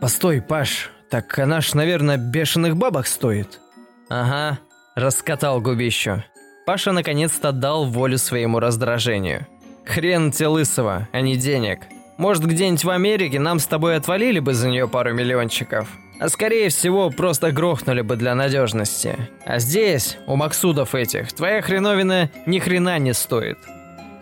«Постой, 0.01 0.41
Паш, 0.41 0.91
так 1.11 1.39
она 1.39 1.61
ж, 1.61 1.75
наверное, 1.75 2.17
бешеных 2.17 2.77
бабок 2.77 3.07
стоит». 3.07 3.61
«Ага»,– 4.09 4.59
раскатал 4.95 5.61
губищу. 5.61 6.23
Паша 6.69 6.93
наконец-то 6.93 7.51
дал 7.53 7.87
волю 7.87 8.19
своему 8.19 8.61
раздражению. 8.61 9.47
«Хрен 9.87 10.31
тебе 10.31 10.49
лысого, 10.49 11.09
а 11.13 11.21
не 11.23 11.39
денег. 11.39 11.79
Может, 12.19 12.45
где-нибудь 12.45 12.85
в 12.85 12.91
Америке 12.91 13.41
нам 13.41 13.59
с 13.59 13.65
тобой 13.65 13.97
отвалили 13.97 14.39
бы 14.39 14.53
за 14.53 14.69
нее 14.69 14.87
пару 14.87 15.15
миллиончиков, 15.15 15.89
а 16.21 16.29
скорее 16.29 16.69
всего 16.69 17.09
просто 17.09 17.53
грохнули 17.53 18.03
бы 18.03 18.17
для 18.17 18.35
надежности. 18.35 19.17
А 19.47 19.61
здесь, 19.61 20.19
у 20.27 20.37
Максудов 20.37 20.95
этих, 20.95 21.33
твоя 21.33 21.63
хреновина 21.63 22.31
ни 22.45 22.59
хрена 22.59 22.99
не 22.99 23.15
стоит». 23.15 23.57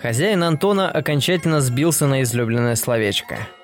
Хозяин 0.00 0.44
Антона 0.44 0.88
окончательно 0.88 1.60
сбился 1.60 2.06
на 2.06 2.22
излюбленное 2.22 2.76
словечко– 2.76 3.38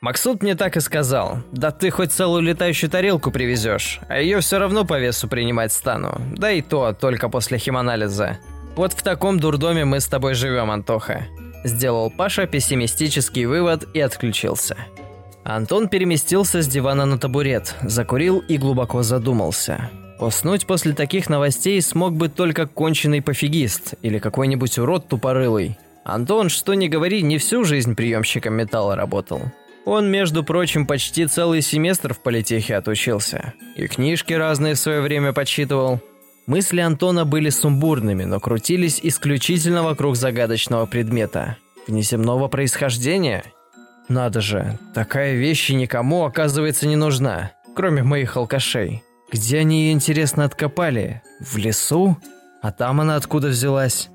Максут 0.00 0.42
мне 0.42 0.54
так 0.54 0.78
и 0.78 0.80
сказал. 0.80 1.40
Да 1.52 1.70
ты 1.70 1.90
хоть 1.90 2.10
целую 2.10 2.42
летающую 2.42 2.88
тарелку 2.88 3.30
привезешь, 3.30 4.00
а 4.08 4.18
ее 4.18 4.40
все 4.40 4.58
равно 4.58 4.86
по 4.86 4.98
весу 4.98 5.28
принимать 5.28 5.72
стану. 5.72 6.18
Да 6.32 6.50
и 6.50 6.62
то 6.62 6.94
только 6.94 7.28
после 7.28 7.58
химанализа. 7.58 8.38
Вот 8.76 8.94
в 8.94 9.02
таком 9.02 9.38
дурдоме 9.38 9.84
мы 9.84 10.00
с 10.00 10.06
тобой 10.06 10.32
живем, 10.32 10.70
Антоха. 10.70 11.26
Сделал 11.64 12.10
Паша 12.10 12.46
пессимистический 12.46 13.44
вывод 13.44 13.88
и 13.92 14.00
отключился. 14.00 14.74
Антон 15.44 15.88
переместился 15.88 16.62
с 16.62 16.66
дивана 16.66 17.04
на 17.04 17.18
табурет, 17.18 17.74
закурил 17.82 18.38
и 18.38 18.56
глубоко 18.56 19.02
задумался. 19.02 19.90
Уснуть 20.18 20.66
после 20.66 20.94
таких 20.94 21.28
новостей 21.28 21.80
смог 21.82 22.14
бы 22.14 22.30
только 22.30 22.66
конченый 22.66 23.20
пофигист 23.20 23.94
или 24.00 24.18
какой-нибудь 24.18 24.78
урод 24.78 25.08
тупорылый. 25.08 25.76
Антон, 26.04 26.48
что 26.48 26.72
ни 26.72 26.88
говори, 26.88 27.20
не 27.20 27.36
всю 27.36 27.64
жизнь 27.64 27.94
приемщиком 27.94 28.54
металла 28.54 28.96
работал. 28.96 29.42
Он, 29.84 30.10
между 30.10 30.44
прочим, 30.44 30.86
почти 30.86 31.26
целый 31.26 31.62
семестр 31.62 32.14
в 32.14 32.20
политехе 32.20 32.76
отучился. 32.76 33.54
И 33.76 33.86
книжки 33.86 34.32
разные 34.32 34.74
в 34.74 34.78
свое 34.78 35.00
время 35.00 35.32
подсчитывал. 35.32 36.00
Мысли 36.46 36.80
Антона 36.80 37.24
были 37.24 37.48
сумбурными, 37.48 38.24
но 38.24 38.40
крутились 38.40 39.00
исключительно 39.02 39.82
вокруг 39.82 40.16
загадочного 40.16 40.86
предмета. 40.86 41.56
Внеземного 41.86 42.48
происхождения? 42.48 43.44
Надо 44.08 44.40
же, 44.40 44.78
такая 44.94 45.34
вещь 45.34 45.70
никому, 45.70 46.24
оказывается, 46.24 46.86
не 46.86 46.96
нужна, 46.96 47.52
кроме 47.74 48.02
моих 48.02 48.36
алкашей. 48.36 49.02
Где 49.32 49.58
они 49.58 49.84
ее, 49.84 49.92
интересно, 49.92 50.44
откопали? 50.44 51.22
В 51.40 51.56
лесу? 51.56 52.16
А 52.62 52.72
там 52.72 53.00
она 53.00 53.16
откуда 53.16 53.48
взялась? 53.48 54.10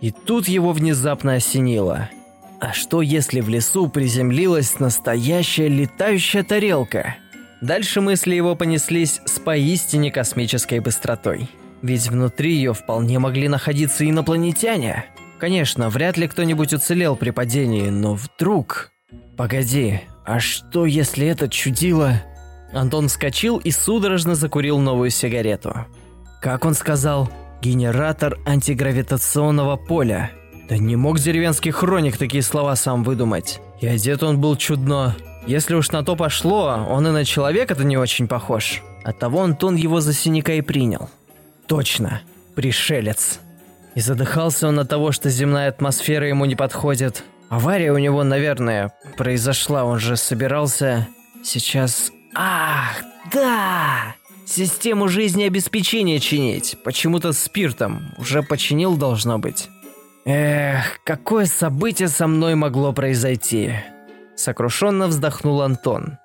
И 0.00 0.12
тут 0.12 0.48
его 0.48 0.72
внезапно 0.72 1.34
осенило– 1.34 2.08
а 2.62 2.72
что 2.72 3.02
если 3.02 3.40
в 3.40 3.48
лесу 3.48 3.88
приземлилась 3.88 4.78
настоящая 4.78 5.66
летающая 5.66 6.44
тарелка? 6.44 7.16
Дальше 7.60 8.00
мысли 8.00 8.36
его 8.36 8.54
понеслись 8.54 9.20
с 9.24 9.40
поистине 9.40 10.12
космической 10.12 10.78
быстротой. 10.78 11.50
Ведь 11.82 12.08
внутри 12.08 12.54
ее 12.54 12.72
вполне 12.72 13.18
могли 13.18 13.48
находиться 13.48 14.08
инопланетяне. 14.08 15.06
Конечно, 15.40 15.90
вряд 15.90 16.16
ли 16.16 16.28
кто-нибудь 16.28 16.72
уцелел 16.72 17.16
при 17.16 17.30
падении, 17.30 17.90
но 17.90 18.14
вдруг... 18.14 18.92
Погоди, 19.36 20.00
а 20.24 20.38
что 20.38 20.86
если 20.86 21.26
это 21.26 21.48
чудило... 21.48 22.22
Антон 22.72 23.08
вскочил 23.08 23.58
и 23.58 23.72
судорожно 23.72 24.36
закурил 24.36 24.78
новую 24.78 25.10
сигарету. 25.10 25.74
Как 26.40 26.64
он 26.64 26.74
сказал, 26.74 27.28
генератор 27.60 28.38
антигравитационного 28.46 29.74
поля– 29.76 30.30
да 30.68 30.78
не 30.78 30.96
мог 30.96 31.18
деревенский 31.18 31.70
хроник 31.70 32.16
такие 32.16 32.42
слова 32.42 32.76
сам 32.76 33.02
выдумать. 33.04 33.60
И 33.80 33.86
одет 33.86 34.22
он 34.22 34.40
был 34.40 34.56
чудно. 34.56 35.16
Если 35.46 35.74
уж 35.74 35.90
на 35.90 36.04
то 36.04 36.16
пошло, 36.16 36.86
он 36.88 37.06
и 37.06 37.10
на 37.10 37.24
человека-то 37.24 37.84
не 37.84 37.96
очень 37.96 38.28
похож. 38.28 38.82
Оттого 39.04 39.42
Антон 39.42 39.74
его 39.74 40.00
за 40.00 40.12
синяка 40.12 40.52
и 40.52 40.60
принял. 40.60 41.10
Точно, 41.66 42.22
пришелец. 42.54 43.40
И 43.94 44.00
задыхался 44.00 44.68
он 44.68 44.78
от 44.78 44.88
того, 44.88 45.12
что 45.12 45.30
земная 45.30 45.68
атмосфера 45.68 46.28
ему 46.28 46.44
не 46.44 46.54
подходит. 46.54 47.24
Авария 47.48 47.92
у 47.92 47.98
него, 47.98 48.22
наверное, 48.22 48.92
произошла, 49.16 49.84
он 49.84 49.98
же 49.98 50.16
собирался... 50.16 51.08
Сейчас... 51.44 52.12
Ах, 52.34 53.02
да! 53.32 54.14
Систему 54.46 55.08
жизнеобеспечения 55.08 56.20
чинить. 56.20 56.76
Почему-то 56.84 57.32
спиртом. 57.32 58.14
Уже 58.16 58.42
починил, 58.42 58.96
должно 58.96 59.38
быть. 59.38 59.68
Эх, 60.24 61.00
какое 61.04 61.46
событие 61.46 62.08
со 62.08 62.28
мной 62.28 62.54
могло 62.54 62.92
произойти? 62.92 63.72
Сокрушенно 64.36 65.08
вздохнул 65.08 65.62
Антон. 65.62 66.18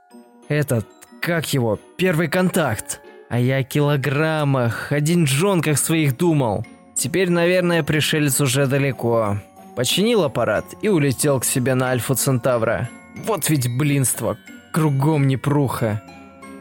Этот, 0.49 0.85
как 1.19 1.51
его, 1.51 1.79
первый 1.97 2.27
контакт. 2.27 3.01
А 3.29 3.39
я 3.39 3.57
о 3.57 3.63
килограммах, 3.63 4.91
о 4.91 4.99
деньжонках 5.01 5.77
своих 5.77 6.15
думал. 6.15 6.65
Теперь, 6.95 7.29
наверное, 7.29 7.83
пришелец 7.83 8.39
уже 8.39 8.67
далеко. 8.67 9.39
Починил 9.75 10.23
аппарат 10.23 10.65
и 10.81 10.89
улетел 10.89 11.39
к 11.39 11.45
себе 11.45 11.73
на 11.75 11.89
Альфу 11.89 12.13
Центавра. 12.13 12.89
Вот 13.25 13.49
ведь 13.49 13.67
блинство, 13.77 14.37
кругом 14.71 15.27
непруха. 15.27 16.01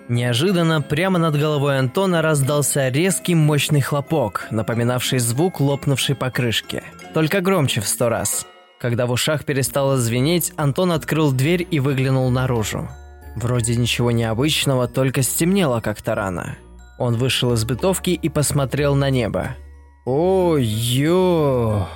Неожиданно 0.08 0.82
прямо 0.82 1.18
над 1.18 1.36
головой 1.36 1.78
Антона 1.78 2.22
раздался 2.22 2.88
резкий 2.88 3.34
мощный 3.34 3.80
хлопок, 3.80 4.46
напоминавший 4.50 5.18
звук 5.18 5.60
лопнувшей 5.60 6.14
покрышки, 6.14 6.82
только 7.16 7.40
громче 7.40 7.80
в 7.80 7.88
сто 7.88 8.10
раз. 8.10 8.46
Когда 8.78 9.06
в 9.06 9.10
ушах 9.10 9.46
перестало 9.46 9.96
звенеть, 9.96 10.52
Антон 10.56 10.92
открыл 10.92 11.32
дверь 11.32 11.66
и 11.70 11.80
выглянул 11.80 12.28
наружу. 12.28 12.90
Вроде 13.36 13.74
ничего 13.74 14.10
необычного, 14.10 14.86
только 14.86 15.22
стемнело 15.22 15.80
как-то 15.80 16.14
рано. 16.14 16.58
Он 16.98 17.16
вышел 17.16 17.54
из 17.54 17.64
бытовки 17.64 18.10
и 18.10 18.28
посмотрел 18.28 18.94
на 18.94 19.08
небо. 19.08 19.56
Ой-ё! 20.04 21.88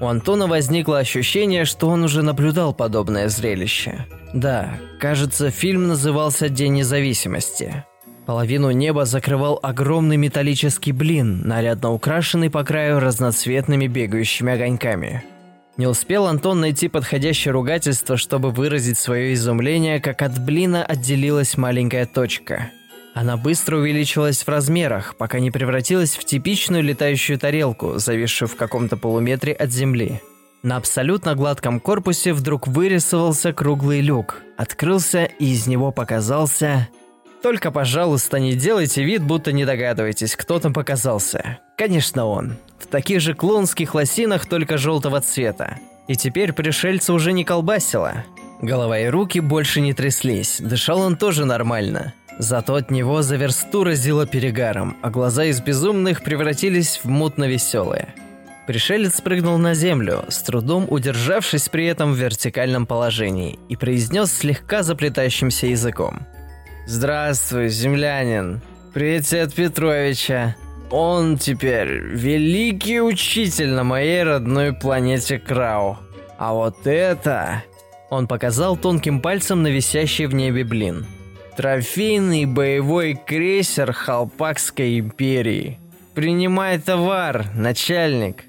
У 0.00 0.04
Антона 0.04 0.48
возникло 0.48 0.98
ощущение, 0.98 1.64
что 1.64 1.88
он 1.88 2.02
уже 2.02 2.24
наблюдал 2.24 2.74
подобное 2.74 3.28
зрелище. 3.28 4.06
Да, 4.34 4.80
кажется, 4.98 5.52
фильм 5.52 5.86
назывался 5.86 6.48
«День 6.48 6.72
независимости». 6.72 7.84
Половину 8.26 8.72
неба 8.72 9.04
закрывал 9.04 9.60
огромный 9.62 10.16
металлический 10.16 10.90
блин, 10.90 11.42
нарядно 11.46 11.92
украшенный 11.92 12.50
по 12.50 12.64
краю 12.64 12.98
разноцветными 12.98 13.86
бегающими 13.86 14.52
огоньками. 14.52 15.22
Не 15.76 15.86
успел 15.86 16.26
Антон 16.26 16.60
найти 16.60 16.88
подходящее 16.88 17.52
ругательство, 17.52 18.16
чтобы 18.16 18.50
выразить 18.50 18.98
свое 18.98 19.32
изумление, 19.34 20.00
как 20.00 20.22
от 20.22 20.38
блина 20.40 20.84
отделилась 20.84 21.56
маленькая 21.56 22.06
точка. 22.06 22.70
Она 23.14 23.36
быстро 23.36 23.76
увеличилась 23.76 24.42
в 24.42 24.48
размерах, 24.48 25.16
пока 25.16 25.38
не 25.38 25.52
превратилась 25.52 26.16
в 26.16 26.24
типичную 26.24 26.82
летающую 26.82 27.38
тарелку, 27.38 27.98
зависшую 27.98 28.48
в 28.48 28.56
каком-то 28.56 28.96
полуметре 28.96 29.52
от 29.52 29.70
земли. 29.70 30.20
На 30.62 30.78
абсолютно 30.78 31.36
гладком 31.36 31.78
корпусе 31.78 32.32
вдруг 32.32 32.66
вырисовался 32.66 33.52
круглый 33.52 34.00
люк, 34.00 34.42
открылся 34.56 35.24
и 35.24 35.52
из 35.52 35.68
него 35.68 35.92
показался... 35.92 36.88
Только, 37.42 37.70
пожалуйста, 37.70 38.38
не 38.38 38.54
делайте 38.54 39.04
вид, 39.04 39.22
будто 39.22 39.52
не 39.52 39.64
догадываетесь, 39.64 40.36
кто 40.36 40.58
там 40.58 40.72
показался. 40.72 41.58
Конечно, 41.76 42.26
он. 42.26 42.56
В 42.78 42.86
таких 42.86 43.20
же 43.20 43.34
клоунских 43.34 43.94
лосинах, 43.94 44.46
только 44.46 44.78
желтого 44.78 45.20
цвета. 45.20 45.78
И 46.08 46.16
теперь 46.16 46.52
пришельца 46.52 47.12
уже 47.12 47.32
не 47.32 47.44
колбасило. 47.44 48.24
Голова 48.62 48.98
и 48.98 49.06
руки 49.06 49.40
больше 49.40 49.80
не 49.80 49.92
тряслись, 49.92 50.60
дышал 50.60 51.00
он 51.00 51.16
тоже 51.16 51.44
нормально. 51.44 52.14
Зато 52.38 52.74
от 52.74 52.90
него 52.90 53.22
за 53.22 53.36
версту 53.36 53.84
разило 53.84 54.26
перегаром, 54.26 54.96
а 55.02 55.10
глаза 55.10 55.44
из 55.44 55.60
безумных 55.60 56.22
превратились 56.22 57.00
в 57.02 57.08
мутно-веселые. 57.08 58.14
Пришелец 58.66 59.20
прыгнул 59.20 59.58
на 59.58 59.74
землю, 59.74 60.24
с 60.28 60.42
трудом 60.42 60.86
удержавшись 60.88 61.68
при 61.68 61.86
этом 61.86 62.12
в 62.12 62.16
вертикальном 62.16 62.84
положении, 62.84 63.58
и 63.68 63.76
произнес 63.76 64.32
слегка 64.32 64.82
заплетающимся 64.82 65.68
языком. 65.68 66.26
«Здравствуй, 66.86 67.68
землянин. 67.68 68.60
Привет 68.94 69.52
Петровича. 69.54 70.56
Он 70.90 71.36
теперь 71.36 71.88
великий 71.88 73.00
учитель 73.00 73.70
на 73.70 73.84
моей 73.84 74.22
родной 74.22 74.72
планете 74.72 75.38
Крау. 75.38 75.98
А 76.38 76.54
вот 76.54 76.86
это...» 76.86 77.62
Он 78.08 78.28
показал 78.28 78.76
тонким 78.76 79.20
пальцем 79.20 79.62
на 79.62 79.68
висящий 79.68 80.26
в 80.26 80.34
небе 80.34 80.64
блин– 80.64 81.06
Трофейный 81.56 82.44
боевой 82.44 83.14
крейсер 83.14 83.90
Халпакской 83.94 84.98
империи. 84.98 85.80
Принимай 86.14 86.78
товар, 86.78 87.46
начальник. 87.54 88.44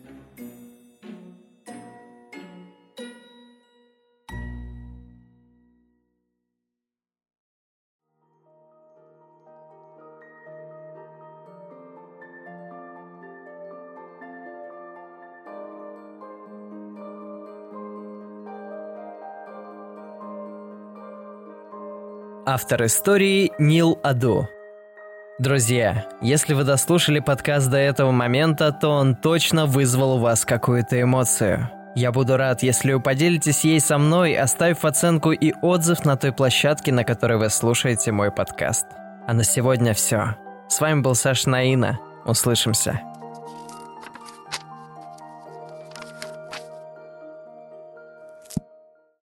Автор 22.49 22.85
истории 22.85 23.51
Нил 23.59 23.99
Аду. 24.03 24.47
Друзья, 25.37 26.05
если 26.21 26.53
вы 26.53 26.63
дослушали 26.63 27.19
подкаст 27.19 27.69
до 27.69 27.75
этого 27.75 28.11
момента, 28.11 28.71
то 28.71 28.87
он 28.87 29.17
точно 29.17 29.65
вызвал 29.65 30.15
у 30.15 30.19
вас 30.19 30.45
какую-то 30.45 31.01
эмоцию. 31.01 31.69
Я 31.93 32.13
буду 32.13 32.37
рад, 32.37 32.63
если 32.63 32.93
вы 32.93 33.01
поделитесь 33.01 33.65
ей 33.65 33.81
со 33.81 33.97
мной, 33.97 34.33
оставив 34.37 34.85
оценку 34.85 35.33
и 35.33 35.51
отзыв 35.61 36.05
на 36.05 36.15
той 36.15 36.31
площадке, 36.31 36.93
на 36.93 37.03
которой 37.03 37.37
вы 37.37 37.49
слушаете 37.49 38.13
мой 38.13 38.31
подкаст. 38.31 38.85
А 39.27 39.33
на 39.33 39.43
сегодня 39.43 39.93
все. 39.93 40.37
С 40.69 40.79
вами 40.79 41.01
был 41.01 41.15
Саш 41.15 41.47
Наина. 41.47 41.99
Услышимся. 42.23 43.01